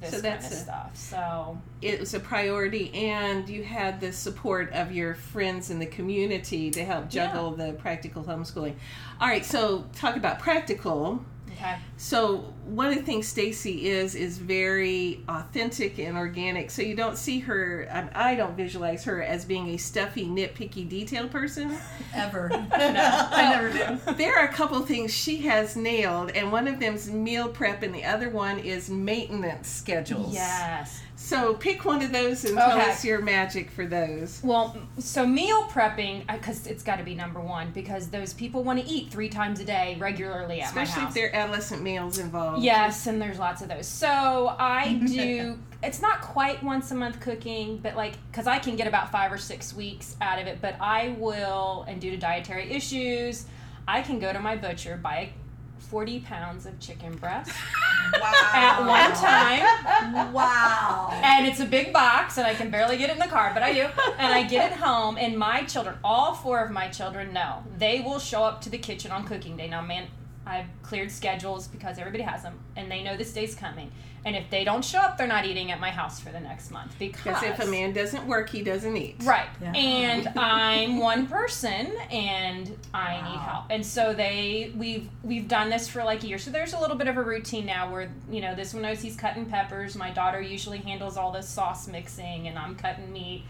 this 0.00 0.10
So 0.10 0.20
kind 0.20 0.24
that's 0.24 0.50
of 0.50 0.58
stuff?" 0.58 0.96
So 0.96 1.58
It 1.82 2.00
was 2.00 2.14
a 2.14 2.20
priority, 2.20 2.92
and 2.94 3.48
you 3.48 3.62
had 3.62 4.00
the 4.00 4.12
support 4.12 4.72
of 4.72 4.92
your 4.92 5.14
friends 5.14 5.70
in 5.70 5.78
the 5.78 5.86
community 5.86 6.70
to 6.70 6.84
help 6.84 7.10
juggle 7.10 7.50
the 7.52 7.72
practical 7.74 8.24
homeschooling. 8.24 8.74
All 9.20 9.28
right, 9.28 9.44
so 9.44 9.84
talk 9.94 10.16
about 10.16 10.38
practical. 10.38 11.24
Okay, 11.56 11.76
So 11.96 12.52
one 12.66 12.88
of 12.88 12.96
the 12.96 13.02
things 13.02 13.26
Stacey 13.26 13.88
is 13.88 14.14
is 14.14 14.36
very 14.38 15.22
authentic 15.28 15.98
and 15.98 16.16
organic. 16.16 16.70
So 16.70 16.82
you 16.82 16.94
don't 16.94 17.16
see 17.16 17.38
her. 17.40 17.88
I, 17.90 18.32
I 18.32 18.34
don't 18.34 18.56
visualize 18.56 19.04
her 19.04 19.22
as 19.22 19.44
being 19.44 19.68
a 19.68 19.76
stuffy, 19.76 20.26
nitpicky, 20.26 20.88
detail 20.88 21.28
person. 21.28 21.76
Ever. 22.14 22.50
I 22.72 23.50
never 23.50 23.72
do. 23.72 24.12
There 24.14 24.38
are 24.38 24.44
a 24.44 24.52
couple 24.52 24.80
things 24.82 25.12
she 25.14 25.38
has 25.38 25.76
nailed, 25.76 26.30
and 26.30 26.52
one 26.52 26.68
of 26.68 26.78
them's 26.78 27.10
meal 27.10 27.48
prep, 27.48 27.82
and 27.82 27.94
the 27.94 28.04
other 28.04 28.28
one 28.28 28.58
is 28.58 28.90
maintenance 28.90 29.68
schedules. 29.68 30.34
yes. 30.34 31.00
So 31.18 31.54
pick 31.54 31.86
one 31.86 32.02
of 32.02 32.12
those 32.12 32.44
and 32.44 32.56
tell 32.56 32.78
us 32.78 33.02
your 33.04 33.22
magic 33.22 33.70
for 33.70 33.86
those. 33.86 34.40
Well, 34.44 34.76
so 34.98 35.26
meal 35.26 35.64
prepping, 35.64 36.26
because 36.30 36.66
it's 36.66 36.82
got 36.82 36.96
to 36.96 37.04
be 37.04 37.14
number 37.14 37.40
one, 37.40 37.70
because 37.72 38.08
those 38.08 38.34
people 38.34 38.62
want 38.62 38.78
to 38.78 38.86
eat 38.86 39.10
three 39.10 39.30
times 39.30 39.58
a 39.58 39.64
day 39.64 39.96
regularly 39.98 40.60
at 40.60 40.74
my 40.74 40.80
house. 40.80 40.90
Especially 40.90 41.08
if 41.08 41.14
there 41.14 41.28
are 41.28 41.44
adolescent 41.44 41.82
meals 41.82 42.18
involved. 42.18 42.62
Yes, 42.62 43.06
and 43.06 43.20
there's 43.20 43.38
lots 43.38 43.62
of 43.62 43.68
those. 43.68 43.86
So 43.86 44.54
I 44.58 44.92
do. 45.06 45.58
it's 45.82 46.02
not 46.02 46.20
quite 46.20 46.62
once 46.62 46.90
a 46.90 46.94
month 46.94 47.18
cooking, 47.20 47.78
but 47.78 47.96
like 47.96 48.14
because 48.30 48.46
I 48.46 48.58
can 48.58 48.76
get 48.76 48.86
about 48.86 49.10
five 49.10 49.32
or 49.32 49.38
six 49.38 49.74
weeks 49.74 50.16
out 50.20 50.38
of 50.38 50.46
it. 50.46 50.58
But 50.60 50.76
I 50.80 51.16
will, 51.18 51.86
and 51.88 51.98
due 51.98 52.10
to 52.10 52.18
dietary 52.18 52.70
issues, 52.70 53.46
I 53.88 54.02
can 54.02 54.18
go 54.18 54.34
to 54.34 54.38
my 54.38 54.54
butcher 54.54 54.98
buy 55.02 55.30
forty 55.78 56.20
pounds 56.20 56.66
of 56.66 56.78
chicken 56.80 57.16
breast 57.16 57.52
Wow. 58.20 58.32
at 58.54 58.80
one 58.86 59.12
time. 59.12 60.32
Wow. 60.32 61.10
And 61.12 61.46
it's 61.46 61.60
a 61.60 61.64
big 61.64 61.92
box, 61.92 62.38
and 62.38 62.46
I 62.46 62.54
can 62.54 62.70
barely 62.70 62.96
get 62.96 63.10
it 63.10 63.14
in 63.14 63.18
the 63.18 63.26
car, 63.26 63.50
but 63.54 63.62
I 63.62 63.72
do. 63.72 63.86
And 64.18 64.32
I 64.32 64.44
get 64.44 64.72
it 64.72 64.78
home, 64.78 65.16
and 65.18 65.38
my 65.38 65.62
children, 65.64 65.96
all 66.02 66.34
four 66.34 66.60
of 66.64 66.70
my 66.70 66.88
children, 66.88 67.32
know 67.32 67.62
they 67.76 68.00
will 68.00 68.18
show 68.18 68.44
up 68.44 68.60
to 68.62 68.70
the 68.70 68.78
kitchen 68.78 69.10
on 69.10 69.24
cooking 69.24 69.56
day. 69.56 69.68
Now, 69.68 69.82
man, 69.82 70.06
I've 70.46 70.66
cleared 70.82 71.10
schedules 71.10 71.66
because 71.66 71.98
everybody 71.98 72.22
has 72.22 72.42
them, 72.42 72.58
and 72.76 72.90
they 72.90 73.02
know 73.02 73.16
this 73.16 73.32
day's 73.32 73.54
coming. 73.54 73.90
And 74.24 74.34
if 74.34 74.50
they 74.50 74.64
don't 74.64 74.84
show 74.84 74.98
up, 74.98 75.16
they're 75.16 75.28
not 75.28 75.44
eating 75.44 75.70
at 75.70 75.78
my 75.78 75.90
house 75.90 76.18
for 76.18 76.30
the 76.30 76.40
next 76.40 76.72
month 76.72 76.98
because 76.98 77.22
Because 77.22 77.42
if 77.44 77.60
a 77.60 77.66
man 77.66 77.92
doesn't 77.92 78.26
work, 78.26 78.50
he 78.50 78.60
doesn't 78.60 78.96
eat. 78.96 79.16
Right. 79.22 79.46
Yeah. 79.62 79.72
And 79.72 80.28
I'm 80.36 80.98
one 80.98 81.28
person 81.28 81.96
and 82.10 82.76
I 82.92 83.20
need 83.22 83.38
help. 83.38 83.66
And 83.70 83.86
so 83.86 84.14
they 84.14 84.72
we've 84.76 85.08
we've 85.22 85.46
done 85.46 85.70
this 85.70 85.86
for 85.86 86.02
like 86.02 86.24
a 86.24 86.26
year. 86.26 86.38
So 86.38 86.50
there's 86.50 86.72
a 86.72 86.80
little 86.80 86.96
bit 86.96 87.06
of 87.06 87.16
a 87.16 87.22
routine 87.22 87.66
now 87.66 87.92
where, 87.92 88.10
you 88.28 88.40
know, 88.40 88.56
this 88.56 88.74
one 88.74 88.82
knows 88.82 89.00
he's 89.00 89.14
cutting 89.14 89.46
peppers. 89.46 89.94
My 89.94 90.10
daughter 90.10 90.40
usually 90.40 90.78
handles 90.78 91.16
all 91.16 91.30
the 91.30 91.42
sauce 91.42 91.86
mixing 91.86 92.48
and 92.48 92.58
I'm 92.58 92.74
cutting 92.74 93.12
meat. 93.12 93.44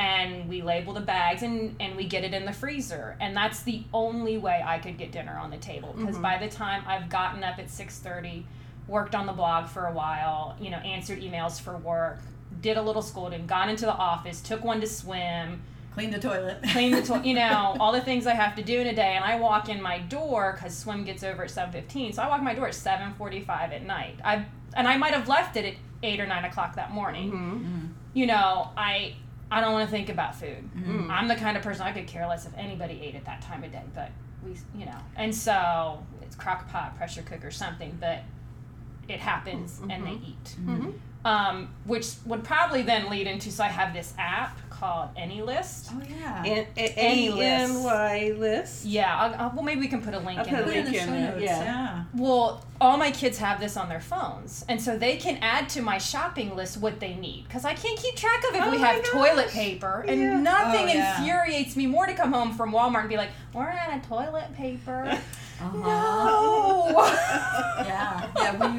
And 0.00 0.48
we 0.48 0.62
label 0.62 0.94
the 0.94 1.00
bags 1.00 1.42
and, 1.42 1.76
and 1.78 1.94
we 1.94 2.06
get 2.06 2.24
it 2.24 2.32
in 2.32 2.46
the 2.46 2.52
freezer. 2.52 3.16
And 3.20 3.36
that's 3.36 3.62
the 3.62 3.84
only 3.92 4.38
way 4.38 4.62
I 4.64 4.78
could 4.78 4.96
get 4.96 5.12
dinner 5.12 5.38
on 5.38 5.50
the 5.50 5.58
table. 5.58 5.94
Because 5.96 6.16
by 6.18 6.38
the 6.38 6.48
time 6.48 6.82
I've 6.86 7.10
gotten 7.10 7.44
up 7.44 7.58
at 7.58 7.68
six 7.70 7.98
thirty, 7.98 8.46
worked 8.88 9.14
on 9.14 9.26
the 9.26 9.32
blog 9.32 9.68
for 9.68 9.86
a 9.86 9.92
while, 9.92 10.56
you 10.60 10.70
know, 10.70 10.78
answered 10.78 11.20
emails 11.20 11.60
for 11.60 11.76
work, 11.76 12.20
did 12.62 12.76
a 12.78 12.82
little 12.82 13.02
scolding, 13.02 13.46
gone 13.46 13.68
into 13.68 13.84
the 13.84 13.92
office, 13.92 14.40
took 14.40 14.64
one 14.64 14.80
to 14.80 14.86
swim, 14.86 15.62
Clean 15.92 16.10
the 16.10 16.18
toilet. 16.18 16.62
clean 16.70 16.92
the 16.92 17.02
toilet, 17.02 17.26
you 17.26 17.34
know, 17.42 17.76
all 17.80 17.92
the 17.92 18.00
things 18.00 18.26
I 18.26 18.34
have 18.34 18.54
to 18.56 18.62
do 18.62 18.80
in 18.80 18.86
a 18.86 18.94
day. 18.94 19.16
And 19.16 19.24
I 19.24 19.38
walk 19.38 19.68
in 19.68 19.82
my 19.82 19.98
door 19.98 20.54
because 20.54 20.76
swim 20.76 21.04
gets 21.04 21.22
over 21.22 21.44
at 21.44 21.50
seven 21.50 21.72
fifteen, 21.72 22.12
so 22.12 22.22
I 22.22 22.28
walk 22.28 22.42
my 22.42 22.54
door 22.54 22.68
at 22.68 22.74
seven 22.74 23.12
forty 23.14 23.40
five 23.40 23.72
at 23.72 23.84
night. 23.84 24.16
I 24.24 24.46
and 24.74 24.86
I 24.88 24.96
might 24.96 25.12
have 25.14 25.28
left 25.28 25.56
it 25.56 25.64
at 25.64 25.74
eight 26.02 26.20
or 26.20 26.26
nine 26.26 26.44
o'clock 26.44 26.76
that 26.76 26.92
morning. 26.92 27.32
Mm-hmm. 27.32 27.86
You 28.14 28.26
know, 28.26 28.70
I 28.76 29.14
I 29.50 29.60
don't 29.60 29.72
want 29.72 29.88
to 29.88 29.90
think 29.90 30.08
about 30.08 30.34
food. 30.36 30.68
Mm-hmm. 30.76 31.10
I'm 31.10 31.26
the 31.28 31.34
kind 31.34 31.56
of 31.56 31.62
person 31.62 31.82
I 31.82 31.92
could 31.92 32.06
care 32.06 32.26
less 32.26 32.46
if 32.46 32.52
anybody 32.56 33.00
ate 33.02 33.14
at 33.16 33.24
that 33.24 33.42
time 33.42 33.64
of 33.64 33.72
day, 33.72 33.82
but 33.94 34.10
we, 34.44 34.54
you 34.78 34.86
know, 34.86 34.96
and 35.16 35.34
so 35.34 36.04
it's 36.22 36.36
crock 36.36 36.68
pot, 36.70 36.96
pressure 36.96 37.22
cooker, 37.22 37.50
something, 37.50 37.96
but 38.00 38.20
it 39.08 39.18
happens 39.20 39.80
and 39.90 40.06
they 40.06 40.12
eat. 40.12 40.56
Mhm. 40.60 40.94
Um, 41.24 41.74
which 41.84 42.12
would 42.24 42.44
probably 42.44 42.80
then 42.82 43.10
lead 43.10 43.26
into 43.26 43.50
so 43.50 43.64
I 43.64 43.68
have 43.68 43.92
this 43.92 44.14
app 44.18 44.56
called 44.80 45.14
AnyList. 45.14 45.90
Oh 45.92 46.00
yeah. 46.18 46.42
And 46.42 46.66
Any 46.76 47.28
A 47.28 47.44
N 47.44 47.82
Y 47.84 48.32
list. 48.36 48.84
Yeah, 48.86 49.14
I'll, 49.14 49.34
I'll, 49.34 49.52
well 49.54 49.62
maybe 49.62 49.80
we 49.82 49.88
can 49.88 50.00
put 50.02 50.14
a 50.14 50.18
link 50.18 50.38
I'll 50.38 50.46
in. 50.46 50.54
put 50.54 50.64
the 50.66 50.70
Put 50.72 50.76
it 50.76 50.86
in 50.86 50.92
the 50.92 50.98
show 50.98 51.04
in 51.12 51.22
notes. 51.24 51.42
yeah. 51.42 51.62
Yeah. 51.64 52.04
Well, 52.14 52.64
all 52.80 52.96
my 52.96 53.10
kids 53.10 53.36
have 53.38 53.60
this 53.60 53.76
on 53.76 53.88
their 53.90 54.00
phones, 54.00 54.64
and 54.68 54.80
so 54.80 54.96
they 54.96 55.16
can 55.18 55.36
add 55.42 55.68
to 55.70 55.82
my 55.82 55.98
shopping 55.98 56.56
list 56.56 56.78
what 56.78 56.98
they 56.98 57.14
need 57.14 57.44
because 57.46 57.64
I 57.66 57.74
can't 57.74 57.98
keep 57.98 58.16
track 58.16 58.42
of 58.48 58.54
if 58.56 58.62
Oh 58.64 58.70
we 58.70 58.78
have 58.78 59.02
gosh. 59.02 59.10
toilet 59.12 59.48
paper, 59.50 60.04
and 60.08 60.18
Yeah. 60.20 60.40
nothing 60.40 60.84
Oh, 60.88 60.92
yeah. 60.92 61.18
infuriates 61.18 61.76
me 61.76 61.86
more 61.86 62.06
to 62.06 62.14
come 62.14 62.32
home 62.32 62.54
from 62.54 62.72
Walmart 62.72 63.00
and 63.00 63.08
be 63.10 63.16
like, 63.18 63.30
"We're 63.52 63.68
out 63.68 63.94
of 63.96 64.06
toilet 64.08 64.54
paper." 64.56 65.18
Uh-huh. 65.62 65.76
no. 65.76 67.04
Yeah. 67.84 68.19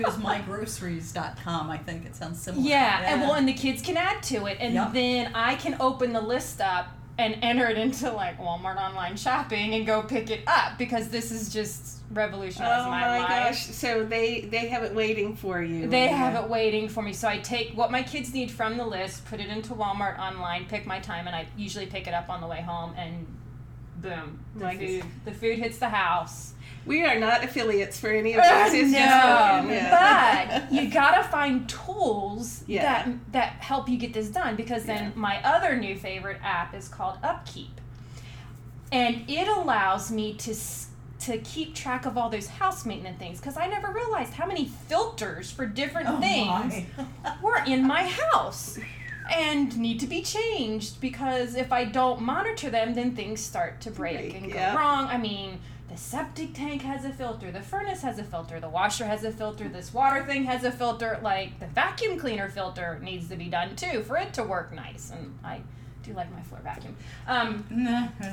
Yeah. 0.01 0.08
We 0.08 0.13
use 0.13 0.24
mygroceries.com. 0.24 1.70
I 1.70 1.77
think 1.77 2.05
it 2.05 2.15
sounds 2.15 2.41
similar. 2.41 2.63
Yeah, 2.67 3.01
and 3.05 3.22
well, 3.22 3.34
and 3.34 3.48
the 3.48 3.53
kids 3.53 3.81
can 3.81 3.98
add 3.98 4.24
to 4.24 4.46
it, 4.46 4.58
and 4.60 4.74
Yep. 4.74 4.93
then 4.93 5.31
I 5.36 5.55
can 5.55 5.77
open 5.79 6.13
the 6.13 6.22
list 6.22 6.62
up 6.62 6.88
and 7.17 7.38
enter 7.41 7.67
it 7.67 7.77
into 7.77 8.12
like 8.12 8.39
Walmart 8.39 8.77
online 8.77 9.15
shopping 9.15 9.74
and 9.75 9.86
go 9.86 10.01
pick 10.01 10.29
it 10.31 10.41
up 10.48 10.77
because 10.79 11.10
this 11.10 11.31
is 11.31 11.53
just 11.53 12.00
revolutionized 12.12 12.88
Oh 12.88 12.89
my, 12.89 13.01
my 13.01 13.17
life. 13.20 13.27
gosh! 13.29 13.65
So 13.67 14.03
they 14.03 14.41
they 14.41 14.67
have 14.70 14.84
it 14.84 14.93
waiting 14.96 15.36
for 15.36 15.62
you. 15.62 15.88
They 15.88 16.05
Yeah. 16.05 16.15
have 16.15 16.43
it 16.43 16.50
waiting 16.50 16.89
for 16.89 17.01
me. 17.03 17.13
So 17.13 17.27
I 17.27 17.38
take 17.38 17.74
what 17.77 17.91
my 17.91 18.01
kids 18.01 18.34
need 18.34 18.50
from 18.50 18.77
the 18.77 18.86
list, 18.86 19.25
put 19.25 19.39
it 19.39 19.48
into 19.50 19.74
Walmart 19.74 20.17
online, 20.20 20.65
pick 20.65 20.86
my 20.88 21.00
time, 21.00 21.27
and 21.27 21.36
I 21.36 21.48
usually 21.58 21.86
pick 21.86 22.08
it 22.08 22.13
up 22.13 22.29
on 22.29 22.41
the 22.41 22.48
way 22.48 22.62
home. 22.62 22.93
And 22.98 23.27
boom, 24.01 24.39
the 24.55 24.63
Like 24.63 24.79
food 24.79 25.03
the 25.25 25.31
food 25.31 25.60
hits 25.60 25.77
the 25.77 25.89
house. 25.89 26.53
We 26.86 27.05
are 27.05 27.20
not 27.20 27.43
affiliates 27.43 28.00
for 28.00 28.10
any 28.10 28.34
of 28.34 28.39
uh, 28.39 28.63
this. 28.65 28.74
It's 28.74 28.91
no, 28.91 28.98
yeah. 28.98 30.65
but 30.70 30.72
you 30.74 30.89
gotta 30.89 31.24
find 31.27 31.70
tools 31.70 32.63
Yeah. 32.67 32.81
that 33.05 33.10
that 33.34 33.50
help 33.63 33.88
you 33.88 33.98
get 33.98 34.13
this 34.13 34.29
done. 34.29 34.55
Because 34.55 34.86
then 34.86 35.03
Yeah. 35.05 35.12
my 35.15 35.41
other 35.43 35.75
new 35.75 35.96
favorite 35.96 36.39
app 36.43 36.74
is 36.74 36.88
called 36.88 37.17
Upkeep, 37.24 37.79
and 38.91 39.24
it 39.29 39.48
allows 39.48 40.12
me 40.12 40.34
to. 40.36 40.55
To 41.25 41.38
keep 41.38 41.75
track 41.75 42.08
of 42.08 42.17
all 42.17 42.31
those 42.31 42.48
house 42.48 42.84
maintenance 42.84 43.20
things, 43.20 43.39
because 43.39 43.55
I 43.55 43.67
never 43.67 43.91
realized 43.91 44.34
how 44.34 44.48
many 44.48 44.65
filters 44.65 45.51
for 45.51 45.67
different 45.67 46.10
Oh, 46.10 46.20
things 46.20 46.84
my. 46.98 47.36
were 47.43 47.62
in 47.67 47.86
my 47.86 48.08
house 48.08 48.79
and 49.31 49.77
need 49.77 50.00
to 50.00 50.07
be 50.07 50.21
changed 50.21 51.00
because 51.01 51.55
if 51.55 51.71
I 51.71 51.85
don't 51.85 52.21
monitor 52.21 52.69
them, 52.69 52.93
then 52.93 53.15
things 53.15 53.41
start 53.41 53.81
to 53.81 53.91
break 53.91 54.17
Break, 54.17 54.35
and 54.35 54.51
go 54.51 54.57
yeah. 54.57 54.75
wrong. 54.75 55.07
I 55.07 55.17
mean, 55.17 55.59
the 55.89 55.97
septic 55.97 56.53
tank 56.53 56.81
has 56.83 57.03
a 57.05 57.11
filter, 57.11 57.51
the 57.51 57.61
furnace 57.61 58.01
has 58.01 58.17
a 58.17 58.23
filter, 58.23 58.59
the 58.59 58.69
washer 58.69 59.05
has 59.05 59.23
a 59.23 59.31
filter, 59.31 59.67
this 59.67 59.93
water 59.93 60.25
thing 60.25 60.45
has 60.45 60.63
a 60.63 60.71
filter. 60.71 61.19
Like 61.21 61.59
the 61.59 61.67
vacuum 61.67 62.17
cleaner 62.17 62.50
filter 62.50 63.00
needs 63.01 63.27
to 63.29 63.35
be 63.35 63.50
done 63.50 63.75
too 63.75 64.03
for 64.03 64.17
it 64.17 64.33
to 64.33 64.43
work 64.43 64.73
nice. 64.73 65.11
And 65.11 65.38
I 65.43 65.61
do 66.03 66.13
like 66.13 66.31
my 66.31 66.41
floor 66.41 66.62
vacuum. 66.63 66.96
Um, 67.27 67.65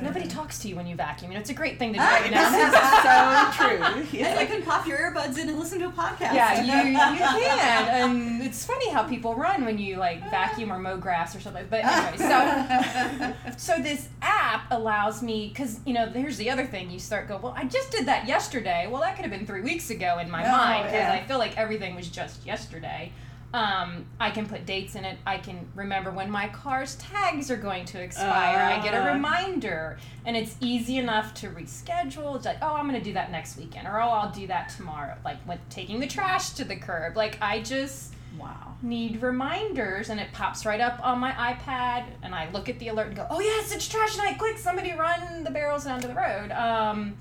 nobody 0.03 0.27
talks 0.27 0.59
to 0.61 0.69
you 0.69 0.77
when 0.77 0.87
you 0.87 0.97
vacuum. 0.97 1.31
You 1.31 1.37
know, 1.37 1.41
it's 1.41 1.51
a 1.51 1.55
great 1.55 1.79
thing 1.79 1.93
to 1.93 1.99
do. 1.99 2.05
Ah, 2.05 2.25
you 2.25 2.31
know? 2.31 2.51
This 2.51 2.65
is 2.65 4.09
so 4.09 4.09
true. 4.09 4.25
And 4.29 4.41
you 4.41 4.47
can 4.47 4.63
pop 4.63 4.87
your 4.87 4.99
earbuds 4.99 5.39
in 5.39 5.49
and 5.49 5.59
listen 5.59 5.79
to 5.81 5.87
a 5.89 5.93
podcast. 5.93 6.35
Yeah, 6.35 6.61
you, 6.63 6.91
you 6.93 6.97
can. 6.99 7.89
And 8.11 8.43
it's 8.43 8.65
funny 8.65 8.91
how 8.91 9.03
people 9.05 9.35
run 9.35 9.65
when 9.65 9.79
you 9.79 9.97
like 9.97 10.21
vacuum 10.31 10.73
or 10.73 10.79
mow 10.79 10.97
grass 10.97 11.37
or 11.37 11.41
something. 11.41 11.67
But 11.71 11.85
anyway, 11.85 12.17
so 12.17 13.35
so 13.57 13.83
this 13.83 14.09
app 14.23 14.39
app 14.39 14.71
allows 14.71 15.23
me 15.23 15.49
because 15.49 15.81
you 15.85 15.93
know 15.93 16.07
here's 16.07 16.37
the 16.37 16.49
other 16.49 16.65
thing 16.65 16.91
you 16.91 16.99
start 16.99 17.29
go 17.29 17.37
well 17.39 17.55
I 17.57 17.65
just 17.65 17.91
did 17.91 18.07
that 18.07 18.27
yesterday 18.27 18.89
well 18.91 19.03
that 19.03 19.17
could 19.17 19.23
have 19.25 19.31
been 19.31 19.47
three 19.47 19.61
weeks 19.63 19.91
ago 19.91 20.19
in 20.19 20.31
my 20.31 20.45
Oh, 20.47 20.51
mind 20.51 20.85
because 20.85 21.01
yeah. 21.01 21.13
I 21.13 21.25
feel 21.27 21.39
like 21.39 21.57
everything 21.59 21.95
was 21.95 22.09
just 22.09 22.47
yesterday. 22.47 23.13
Um, 23.55 24.05
I 24.21 24.31
can 24.31 24.47
put 24.47 24.67
dates 24.67 24.95
in 24.95 25.07
it. 25.07 25.17
I 25.27 25.39
can 25.39 25.67
remember 25.75 26.11
when 26.11 26.31
my 26.31 26.49
car's 26.49 26.97
tags 26.97 27.51
are 27.51 27.57
going 27.57 27.87
to 27.87 28.01
expire. 28.03 28.59
I 28.59 28.83
get 28.83 28.93
a 28.93 29.01
Ah. 29.01 29.13
reminder, 29.15 29.99
and 30.27 30.37
it's 30.37 30.55
easy 30.61 30.99
enough 30.99 31.33
to 31.35 31.49
reschedule. 31.49 32.37
It's 32.37 32.45
like, 32.45 32.59
oh, 32.61 32.75
I'm 32.75 32.87
going 32.87 32.99
to 33.01 33.05
do 33.05 33.15
that 33.15 33.31
next 33.33 33.57
weekend, 33.57 33.89
or 33.89 34.01
oh, 34.03 34.09
I'll 34.11 34.31
do 34.31 34.47
that 34.49 34.69
tomorrow. 34.71 35.17
Like 35.25 35.39
with 35.49 35.61
taking 35.71 35.99
the 35.99 36.07
trash 36.07 36.51
to 36.51 36.65
the 36.65 36.77
curb. 36.77 37.17
Like 37.17 37.39
I 37.41 37.61
just 37.63 38.13
Wow. 38.39 38.75
need 38.83 39.23
reminders 39.23 40.11
and 40.11 40.21
it 40.21 40.29
pops 40.33 40.67
right 40.67 40.81
up 40.81 41.01
on 41.05 41.19
my 41.19 41.33
iPad 41.33 42.05
and 42.23 42.35
I 42.35 42.49
look 42.51 42.69
at 42.69 42.79
the 42.79 42.89
alert 42.89 43.09
and 43.09 43.17
go, 43.17 43.27
oh 43.31 43.41
yes, 43.41 43.73
it's 43.75 43.89
trash 43.89 44.17
night, 44.19 44.37
quick, 44.39 44.59
somebody 44.59 44.93
run 44.93 45.43
the 45.43 45.51
barrels 45.51 45.85
down 45.85 46.01
to 46.03 46.07
the 46.09 46.15
road. 46.15 46.53
Um, 46.53 47.17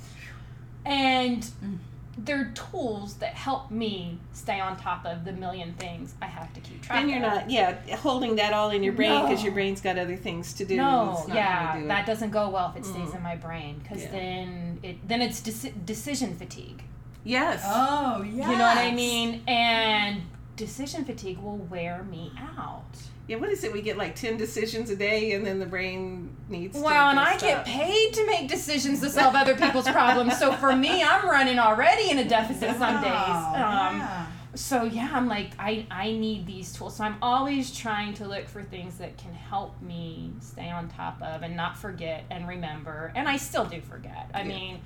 and 0.85 1.41
Mm. 1.63 1.77
They're 2.17 2.51
tools 2.55 3.15
that 3.15 3.33
help 3.35 3.69
me 3.69 4.17
stay 4.33 4.59
on 4.59 4.75
top 4.77 5.05
of 5.05 5.23
the 5.25 5.31
million 5.33 5.73
things 5.73 6.15
I 6.21 6.25
have 6.25 6.51
to 6.53 6.59
keep 6.61 6.81
track 6.81 6.99
And 6.99 7.09
you're 7.09 7.19
of. 7.23 7.33
not, 7.33 7.49
yeah, 7.51 7.75
holding 7.97 8.35
that 8.37 8.53
all 8.53 8.71
in 8.71 8.81
your 8.83 8.93
brain 8.93 9.21
because 9.23 9.39
No. 9.39 9.45
your 9.45 9.53
brain's 9.53 9.81
got 9.81 9.97
other 9.99 10.15
things 10.17 10.53
to 10.53 10.65
do. 10.65 10.77
no, 10.77 11.23
yeah, 11.27 11.79
do 11.79 11.87
that 11.87 12.05
doesn't 12.07 12.31
go 12.31 12.49
well 12.49 12.71
if 12.75 12.77
it 12.81 12.85
stays 12.85 13.09
Mm. 13.09 13.15
in 13.17 13.21
my 13.23 13.35
brain 13.35 13.79
because 13.83 14.03
Yeah. 14.03 14.11
then 14.11 14.79
it 14.83 15.07
then 15.07 15.21
it's 15.21 15.41
deci- 15.41 15.73
decision 15.85 16.35
fatigue. 16.35 16.83
Yes. 17.23 17.61
Oh, 17.65 18.21
yeah. 18.23 18.49
You 18.49 18.57
know 18.57 18.63
what 18.63 18.77
I 18.77 18.91
mean? 18.91 19.43
And 19.47 20.21
decision 20.55 21.03
fatigue 21.05 21.37
will 21.39 21.57
wear 21.57 22.03
me 22.03 22.31
out. 22.57 22.85
Yeah, 23.27 23.35
what 23.37 23.49
is 23.49 23.63
it? 23.65 23.73
We 23.73 23.81
get 23.81 23.97
like 23.97 24.15
10 24.15 24.37
decisions 24.37 24.89
a 24.89 24.95
day 24.95 25.33
and 25.33 25.45
then 25.45 25.59
the 25.59 25.65
brain 25.65 26.35
needs 26.47 26.77
to. 26.77 26.81
Well, 26.83 27.09
and 27.09 27.19
I 27.19 27.33
just 27.33 27.43
get 27.45 27.65
paid 27.65 28.13
to 28.13 28.25
make 28.25 28.47
decisions 28.47 29.01
to 29.01 29.09
solve 29.09 29.35
other 29.35 29.55
people's 29.55 29.87
problems. 29.91 30.37
So 30.39 30.53
for 30.53 30.73
me, 30.75 31.03
I'm 31.03 31.27
running 31.27 31.59
already 31.59 32.09
in 32.09 32.19
a 32.19 32.27
deficit 32.27 32.77
some 32.77 33.01
days. 33.03 33.11
Um, 33.11 33.97
yeah. 33.99 34.27
So 34.55 34.83
yeah, 34.85 35.09
I'm 35.13 35.27
like, 35.27 35.51
I, 35.59 35.85
I 35.91 36.11
need 36.13 36.47
these 36.47 36.71
tools. 36.73 36.95
So 36.95 37.03
I'm 37.03 37.17
always 37.21 37.75
trying 37.77 38.13
to 38.15 38.27
look 38.27 38.47
for 38.47 38.63
things 38.63 38.97
that 38.97 39.17
can 39.17 39.33
help 39.33 39.79
me 39.81 40.31
stay 40.39 40.69
on 40.69 40.87
top 40.87 41.21
of 41.21 41.43
and 41.43 41.55
not 41.55 41.77
forget 41.77 42.23
and 42.31 42.47
remember. 42.47 43.11
And 43.13 43.27
I 43.27 43.35
still 43.37 43.65
do 43.65 43.81
forget. 43.81 44.31
I 44.33 44.39
Yeah. 44.43 44.47
mean, 44.47 44.79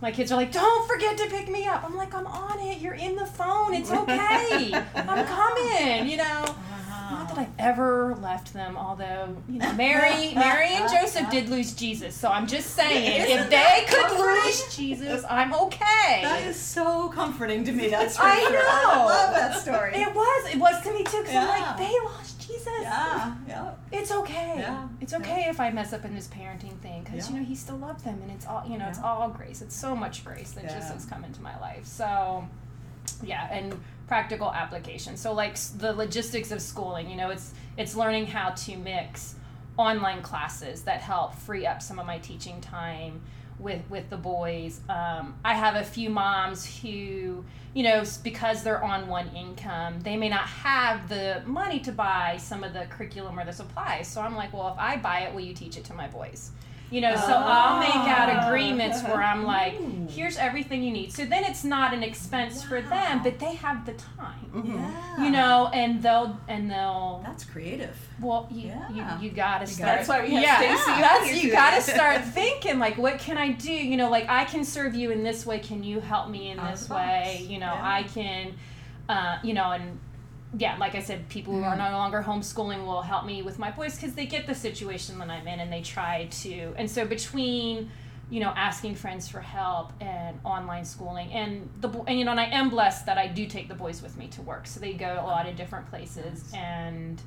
my 0.00 0.12
kids 0.12 0.30
are 0.32 0.36
like, 0.36 0.50
don't 0.52 0.88
forget 0.88 1.18
to 1.18 1.26
pick 1.26 1.48
me 1.48 1.66
up. 1.66 1.84
I'm 1.84 1.96
like, 1.96 2.14
I'm 2.14 2.26
on 2.26 2.58
it. 2.60 2.78
You're 2.80 2.94
in 2.94 3.16
the 3.16 3.26
phone. 3.26 3.74
It's 3.74 3.90
okay. 4.02 4.72
I'm 4.94 5.26
coming, 5.26 6.08
you 6.08 6.16
know. 6.16 6.44
Not 7.12 7.28
that 7.28 7.38
I've 7.38 7.52
ever 7.58 8.16
left 8.22 8.52
them, 8.54 8.76
although 8.76 9.36
you 9.48 9.58
know 9.58 9.72
Mary, 9.74 10.32
Mary 10.34 10.68
and 10.70 10.90
Joseph 10.90 11.30
did 11.30 11.48
lose 11.48 11.74
Jesus. 11.74 12.14
So 12.16 12.28
I'm 12.28 12.46
just 12.46 12.70
saying, 12.70 13.22
Isn't 13.30 13.38
if 13.44 13.50
they 13.50 13.84
could 13.88 14.06
comforting? 14.06 14.44
lose 14.44 14.76
Jesus, 14.76 15.24
I'm 15.28 15.52
okay. 15.54 16.20
That 16.22 16.42
is 16.46 16.56
so 16.56 17.08
comforting 17.10 17.64
to 17.64 17.72
me. 17.72 17.88
That's 17.88 18.16
for 18.16 18.24
I 18.24 18.38
sure. 18.40 18.52
know. 18.52 18.58
I 18.92 19.04
love 19.04 19.34
that 19.34 19.60
story. 19.60 19.92
It 19.94 20.14
was. 20.14 20.54
It 20.54 20.58
was 20.58 20.82
to 20.82 20.92
me 20.92 21.04
too. 21.04 21.18
Because 21.20 21.34
I'm 21.36 21.48
like, 21.48 21.76
they 21.76 21.94
lost 22.04 22.40
Jesus. 22.46 22.66
yeah, 22.82 23.34
yeah. 23.46 23.70
It's 23.92 24.10
okay. 24.10 24.54
Yeah, 24.58 24.88
It's 25.00 25.12
okay 25.14 25.46
if 25.48 25.60
I 25.60 25.70
mess 25.70 25.92
up 25.92 26.04
in 26.04 26.14
this 26.14 26.28
parenting 26.28 26.76
thing 26.78 27.02
because 27.04 27.28
Yeah. 27.28 27.34
you 27.34 27.40
know 27.40 27.46
he 27.46 27.54
still 27.54 27.76
loved 27.76 28.04
them 28.04 28.20
and 28.22 28.30
it's 28.32 28.46
all 28.46 28.64
you 28.66 28.78
know 28.78 28.88
it's 28.88 28.98
all 29.00 29.28
grace. 29.28 29.60
It's 29.62 29.76
so 29.76 29.94
much 29.94 30.24
grace 30.24 30.52
that 30.52 30.64
just 30.68 30.92
has 30.92 31.04
come 31.04 31.24
into 31.24 31.40
my 31.42 31.58
life. 31.60 31.84
So 31.86 32.44
yeah, 33.22 33.48
and 33.52 33.74
practical 34.12 34.52
application. 34.52 35.16
So 35.16 35.32
like 35.32 35.56
the 35.78 35.94
logistics 35.94 36.50
of 36.52 36.60
schooling, 36.60 37.08
you 37.08 37.16
know, 37.16 37.30
it's 37.30 37.54
it's 37.78 37.96
learning 37.96 38.26
how 38.26 38.50
to 38.50 38.76
mix 38.76 39.36
online 39.78 40.20
classes 40.20 40.82
that 40.82 41.00
help 41.00 41.34
free 41.34 41.64
up 41.64 41.80
some 41.80 41.98
of 41.98 42.04
my 42.04 42.18
teaching 42.18 42.60
time 42.60 43.22
with 43.58 43.80
with 43.88 44.10
the 44.10 44.18
boys. 44.18 44.80
Um, 44.90 45.34
I 45.42 45.54
have 45.54 45.76
a 45.76 45.82
few 45.82 46.10
moms 46.10 46.66
who, 46.82 47.42
you 47.72 47.82
know, 47.82 48.04
because 48.22 48.62
they're 48.62 48.84
on 48.84 49.08
one 49.08 49.28
income, 49.34 50.02
they 50.02 50.18
may 50.18 50.28
not 50.28 50.46
have 50.46 51.08
the 51.08 51.42
money 51.46 51.80
to 51.80 51.90
buy 51.90 52.36
some 52.38 52.62
of 52.64 52.74
the 52.74 52.84
curriculum 52.90 53.38
or 53.38 53.46
the 53.46 53.52
supplies. 53.54 54.08
So 54.08 54.20
I'm 54.20 54.36
like, 54.36 54.52
well, 54.52 54.68
if 54.68 54.78
I 54.78 54.98
buy 54.98 55.20
it, 55.20 55.32
will 55.32 55.40
you 55.40 55.54
teach 55.54 55.78
it 55.78 55.84
to 55.84 55.94
my 55.94 56.08
boys? 56.08 56.50
You 56.92 57.00
know, 57.00 57.16
so 57.16 57.32
I'll 57.32 57.78
make 57.80 57.94
out 58.16 58.28
Ah. 58.28 58.46
agreements 58.48 59.02
where 59.02 59.22
I'm 59.22 59.44
like, 59.44 59.74
here's 60.10 60.36
everything 60.36 60.82
you 60.82 60.92
need. 60.92 61.10
So 61.10 61.24
then 61.24 61.42
it's 61.44 61.64
not 61.64 61.94
an 61.94 62.02
expense 62.02 62.62
for 62.62 62.82
them, 62.82 63.22
but 63.22 63.38
they 63.38 63.54
have 63.54 63.86
the 63.86 63.94
time. 63.94 64.50
Mhm. 64.54 64.74
Yeah. 64.76 65.24
You 65.24 65.30
know, 65.30 65.70
and 65.72 66.02
they'll 66.02 66.38
and 66.48 66.70
they'll 66.70 67.22
That's 67.24 67.44
creative. 67.44 67.96
well, 68.20 68.46
you 68.50 68.68
Yeah. 68.68 69.18
you, 69.18 69.28
you 69.28 69.30
gotta 69.34 69.64
You 69.64 69.68
start. 69.68 69.96
That's 69.96 70.08
why 70.08 70.20
we 70.22 70.34
have 70.34 70.42
yeah, 70.42 70.56
Stacey 70.58 70.90
on 70.92 71.00
That's 71.00 71.42
you 71.42 71.50
gotta 71.50 71.80
start 71.80 72.20
thinking 72.40 72.78
like, 72.78 72.98
what 72.98 73.18
can 73.18 73.38
I 73.38 73.52
do? 73.52 73.72
You 73.72 73.96
know, 73.96 74.10
like 74.10 74.28
I 74.28 74.44
can 74.44 74.62
serve 74.62 74.94
you 74.94 75.10
in 75.12 75.22
this 75.24 75.46
way. 75.46 75.60
Can 75.60 75.82
you 75.82 76.00
help 76.00 76.28
me 76.28 76.50
in 76.50 76.58
Out 76.58 76.72
this 76.72 76.90
way? 76.90 77.46
You 77.48 77.58
know, 77.58 77.72
Yeah. 77.72 77.80
I 77.98 78.02
can, 78.02 78.52
uh, 79.08 79.38
you 79.42 79.54
know, 79.54 79.70
and 79.72 79.98
yeah, 80.58 80.76
like 80.78 80.94
I 80.94 81.00
said, 81.00 81.28
people 81.28 81.54
who 81.54 81.62
are 81.62 81.74
Mhm. 81.74 81.90
no 81.90 81.96
longer 81.96 82.22
homeschooling 82.22 82.84
will 82.84 83.02
help 83.02 83.24
me 83.24 83.42
with 83.42 83.58
my 83.58 83.70
boys 83.70 83.94
because 83.96 84.14
they 84.14 84.26
get 84.26 84.46
the 84.46 84.54
situation 84.54 85.18
that 85.18 85.30
I'm 85.30 85.46
in 85.48 85.60
and 85.60 85.72
they 85.72 85.80
try 85.82 86.26
to. 86.42 86.74
And 86.76 86.90
so 86.90 87.04
between 87.06 87.90
you 88.30 88.40
know 88.40 88.52
asking 88.56 88.94
friends 88.94 89.28
for 89.28 89.40
help 89.40 89.92
and 90.00 90.38
online 90.42 90.86
schooling 90.86 91.30
and 91.32 91.68
the 91.82 91.90
and 92.06 92.18
you 92.18 92.24
know 92.24 92.30
and 92.30 92.40
I 92.40 92.44
am 92.46 92.70
blessed 92.70 93.04
that 93.04 93.18
I 93.18 93.26
do 93.26 93.46
take 93.46 93.68
the 93.68 93.74
boys 93.74 94.00
with 94.00 94.16
me 94.16 94.26
to 94.28 94.40
work 94.40 94.66
so 94.66 94.80
they 94.80 94.94
go 94.94 95.12
a 95.20 95.26
lot 95.26 95.46
of 95.46 95.54
different 95.54 95.90
places 95.90 96.50
and 96.54 97.20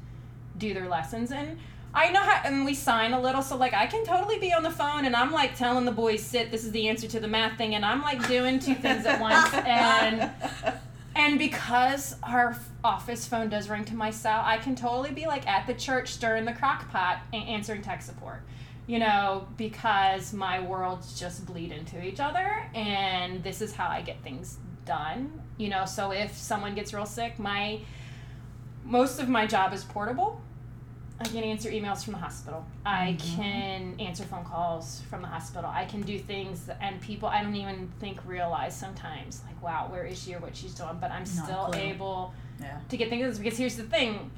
do 0.57 0.73
their 0.73 0.87
lessons 0.89 1.31
and 1.31 1.59
I 1.93 2.09
know 2.09 2.21
how 2.21 2.41
and 2.43 2.65
we 2.65 2.73
sign 2.73 3.13
a 3.13 3.21
little 3.21 3.43
so 3.43 3.55
like 3.55 3.75
I 3.75 3.85
can 3.85 4.03
totally 4.03 4.39
be 4.39 4.51
on 4.51 4.63
the 4.63 4.71
phone 4.71 5.05
and 5.05 5.15
I'm 5.15 5.31
like 5.31 5.55
telling 5.55 5.85
the 5.85 5.91
boys 5.91 6.23
sit 6.23 6.49
this 6.49 6.63
is 6.65 6.71
the 6.71 6.87
answer 6.89 7.07
to 7.07 7.19
the 7.19 7.27
math 7.27 7.55
thing 7.55 7.75
and 7.75 7.85
I'm 7.85 8.01
like 8.01 8.27
doing 8.27 8.57
two 8.57 8.73
things 8.73 9.05
at 9.05 9.21
once 9.21 9.53
and 9.67 10.31
and 11.15 11.39
because 11.39 12.17
our 12.21 12.57
office 12.83 13.25
phone 13.25 13.49
does 13.49 13.69
ring 13.69 13.85
to 13.85 13.95
my 13.95 14.11
cell, 14.11 14.41
I 14.45 14.57
can 14.57 14.75
totally 14.75 15.11
be 15.11 15.25
like 15.25 15.47
at 15.47 15.65
the 15.65 15.73
church 15.73 16.11
stirring 16.11 16.43
the 16.45 16.53
crock 16.53 16.89
pot 16.91 17.21
and 17.33 17.47
answering 17.47 17.81
tech 17.81 18.01
support. 18.01 18.41
You 18.85 18.99
know, 18.99 19.47
because 19.57 20.31
my 20.31 20.59
worlds 20.59 21.19
just 21.19 21.45
bleed 21.47 21.71
into 21.71 22.03
each 22.03 22.19
other 22.19 22.69
and 22.75 23.43
this 23.43 23.61
is 23.61 23.73
how 23.73 23.87
I 23.87 24.01
get 24.01 24.21
things 24.21 24.57
done. 24.85 25.41
You 25.57 25.69
know, 25.69 25.85
so 25.85 26.11
if 26.11 26.37
someone 26.37 26.75
gets 26.75 26.93
real 26.93 27.07
sick, 27.07 27.39
my 27.39 27.79
most 28.83 29.19
of 29.19 29.27
my 29.27 29.47
job 29.47 29.73
is 29.73 29.83
portable. 29.83 30.41
I 31.19 31.23
can 31.23 31.43
answer 31.45 31.69
emails 31.71 32.03
from 32.03 32.13
the 32.13 32.19
hospital. 32.19 32.65
I 32.85 33.15
Mhm. 33.17 33.35
can 33.37 33.99
answer 34.01 34.23
phone 34.25 34.43
calls 34.43 35.01
from 35.09 35.21
the 35.21 35.29
hospital. 35.29 35.69
I 35.73 35.85
can 35.85 36.01
do 36.01 36.19
things 36.19 36.69
and 36.81 36.99
people 36.99 37.29
I 37.29 37.41
don't 37.41 37.55
even 37.55 37.89
think 38.01 38.19
realize 38.25 38.75
sometimes 38.75 39.41
like 39.47 39.61
wow 39.63 39.87
where 39.89 40.03
is 40.05 40.21
she 40.21 40.35
or 40.35 40.39
what 40.39 40.55
she's 40.55 40.73
doing 40.73 40.97
but 40.99 41.11
I'm 41.11 41.19
Not 41.23 41.27
still 41.45 41.73
able 41.75 42.33
Yeah. 42.59 42.79
to 42.89 42.97
get 42.97 43.09
things 43.09 43.21
done 43.35 43.43
because 43.43 43.57
here's 43.57 43.77
the 43.77 43.83
thing 43.83 44.29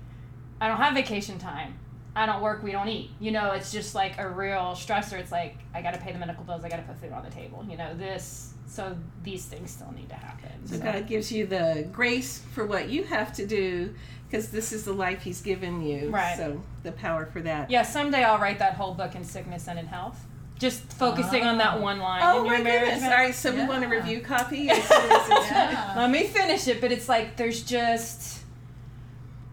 I 0.62 0.68
don't 0.68 0.78
have 0.78 0.94
vacation 0.94 1.38
time. 1.40 1.78
I 2.18 2.26
don't 2.26 2.42
work, 2.42 2.64
we 2.64 2.72
don't 2.72 2.90
eat. 2.90 3.12
You 3.20 3.32
know, 3.32 3.52
it's 3.52 3.72
just 3.72 3.94
like 3.96 4.18
a 4.18 4.28
real 4.30 4.74
stressor. 4.76 5.14
It's 5.20 5.32
like 5.32 5.58
I 5.74 5.82
got 5.82 5.94
to 5.94 6.00
pay 6.00 6.12
the 6.12 6.18
medical 6.20 6.44
bills, 6.44 6.64
I 6.64 6.70
got 6.70 6.78
to 6.78 6.82
put 6.84 6.98
food 7.00 7.12
on 7.14 7.24
the 7.24 7.30
table. 7.32 7.66
You 7.70 7.78
know, 7.78 7.94
this 7.96 8.54
so 8.66 8.98
these 9.24 9.46
things 9.46 9.72
still 9.72 9.92
need 9.96 10.10
to 10.10 10.16
happen. 10.16 10.50
So 10.66 10.76
So- 10.78 10.84
God 10.84 11.08
gives 11.08 11.32
you 11.32 11.46
the 11.48 11.88
grace 11.92 12.40
for 12.54 12.66
what 12.66 12.90
you 12.90 13.04
have 13.06 13.32
to 13.34 13.46
do 13.46 13.94
because 14.30 14.50
this 14.50 14.74
is 14.74 14.84
the 14.84 14.92
life 14.94 15.22
He's 15.22 15.42
given 15.42 15.82
you. 15.82 16.10
Right. 16.10 16.36
So 16.36 16.62
the 16.84 16.92
power 16.92 17.26
for 17.28 17.40
that. 17.42 17.70
Yeah, 17.72 17.84
someday 17.84 18.24
I'll 18.24 18.40
write 18.40 18.60
that 18.60 18.74
whole 18.74 18.94
book 18.94 19.16
in 19.16 19.24
sickness 19.24 19.68
and 19.70 19.80
in 19.80 19.86
health. 19.88 20.20
Just 20.60 20.82
focusing 20.94 21.44
on 21.46 21.60
that 21.60 21.76
Oh. 21.78 21.82
one 21.82 22.00
line 22.00 22.22
Oh 22.24 22.42
in 22.42 22.48
my 22.48 22.62
marriage. 22.64 22.90
goodness! 22.96 23.04
All 23.04 23.12
right, 23.12 23.36
so 23.36 23.56
we 23.56 23.64
want 23.66 23.84
a 23.86 23.88
review 23.88 24.22
copy. 24.22 24.70
as 24.72 24.84
soon 24.88 24.98
as 25.12 25.30
it's- 25.30 25.52
Yeah. 25.52 25.94
Let 25.98 26.10
me 26.10 26.26
finish 26.26 26.68
it, 26.68 26.82
but 26.82 26.92
it's 26.92 27.08
like 27.08 27.38
there's 27.38 27.62
just 27.62 28.40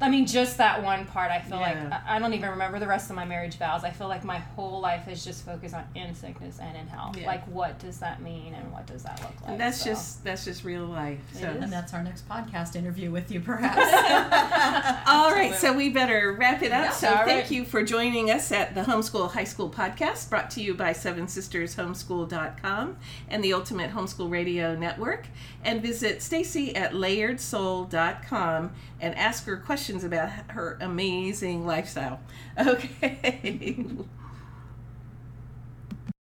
I 0.00 0.10
mean, 0.10 0.26
just 0.26 0.58
that 0.58 0.82
one 0.82 1.06
part. 1.06 1.30
I 1.30 1.40
feel 1.40 1.58
like 1.58 1.76
Yeah. 1.76 2.00
I 2.06 2.16
I 2.16 2.18
don't 2.18 2.34
even 2.34 2.50
remember 2.50 2.78
the 2.78 2.86
rest 2.86 3.10
of 3.10 3.16
my 3.16 3.24
marriage 3.24 3.56
vows. 3.58 3.84
I 3.84 3.90
feel 3.90 4.08
like 4.08 4.24
my 4.24 4.38
whole 4.38 4.80
life 4.80 5.06
is 5.08 5.24
just 5.24 5.46
focused 5.46 5.74
on 5.74 5.84
in 5.94 6.14
sickness 6.14 6.58
and 6.58 6.76
in 6.76 6.86
health. 6.88 7.16
Yeah. 7.16 7.26
Like, 7.28 7.44
what 7.46 7.78
does 7.78 7.98
that 8.00 8.20
mean, 8.20 8.54
and 8.54 8.70
what 8.72 8.86
does 8.86 9.04
that 9.04 9.20
look 9.22 9.40
like? 9.42 9.50
And 9.52 9.60
that's 9.60 9.78
So- 9.78 9.86
just 9.90 10.24
that's 10.24 10.44
just 10.44 10.64
real 10.64 10.84
life. 10.84 11.20
So. 11.32 11.46
And 11.46 11.72
that's 11.72 11.94
our 11.94 12.02
next 12.02 12.28
podcast 12.28 12.74
interview 12.76 13.10
with 13.12 13.30
you, 13.30 13.40
perhaps. 13.40 13.80
All 15.06 15.30
right, 15.30 15.54
so 15.54 15.72
we 15.72 15.88
better 15.90 16.32
wrap 16.38 16.62
it 16.62 16.72
up. 16.72 16.86
Yeah. 16.86 16.90
so 16.90 17.08
All 17.08 17.24
thank 17.24 17.42
right. 17.44 17.50
you 17.50 17.64
for 17.64 17.82
joining 17.82 18.30
us 18.30 18.50
at 18.52 18.74
the 18.74 18.82
Homeschool 18.82 19.30
High 19.32 19.44
School 19.44 19.70
podcast, 19.70 20.28
brought 20.28 20.50
to 20.52 20.60
you 20.62 20.74
by 20.74 20.92
Seven 20.92 21.28
Sisters 21.28 21.76
Homeschool.com 21.76 22.96
and 23.28 23.44
the 23.44 23.52
Ultimate 23.54 23.92
Homeschool 23.92 24.30
Radio 24.30 24.74
Network. 24.74 25.28
And 25.62 25.80
visit 25.80 26.20
Stacey 26.20 26.76
at 26.76 26.92
layeredsoul.com 26.92 28.72
and 29.00 29.14
ask 29.16 29.44
her 29.46 29.56
questions 29.84 30.02
about 30.04 30.30
her 30.48 30.78
amazing 30.80 31.66
lifestyle. 31.66 32.18
Okay. 32.58 33.84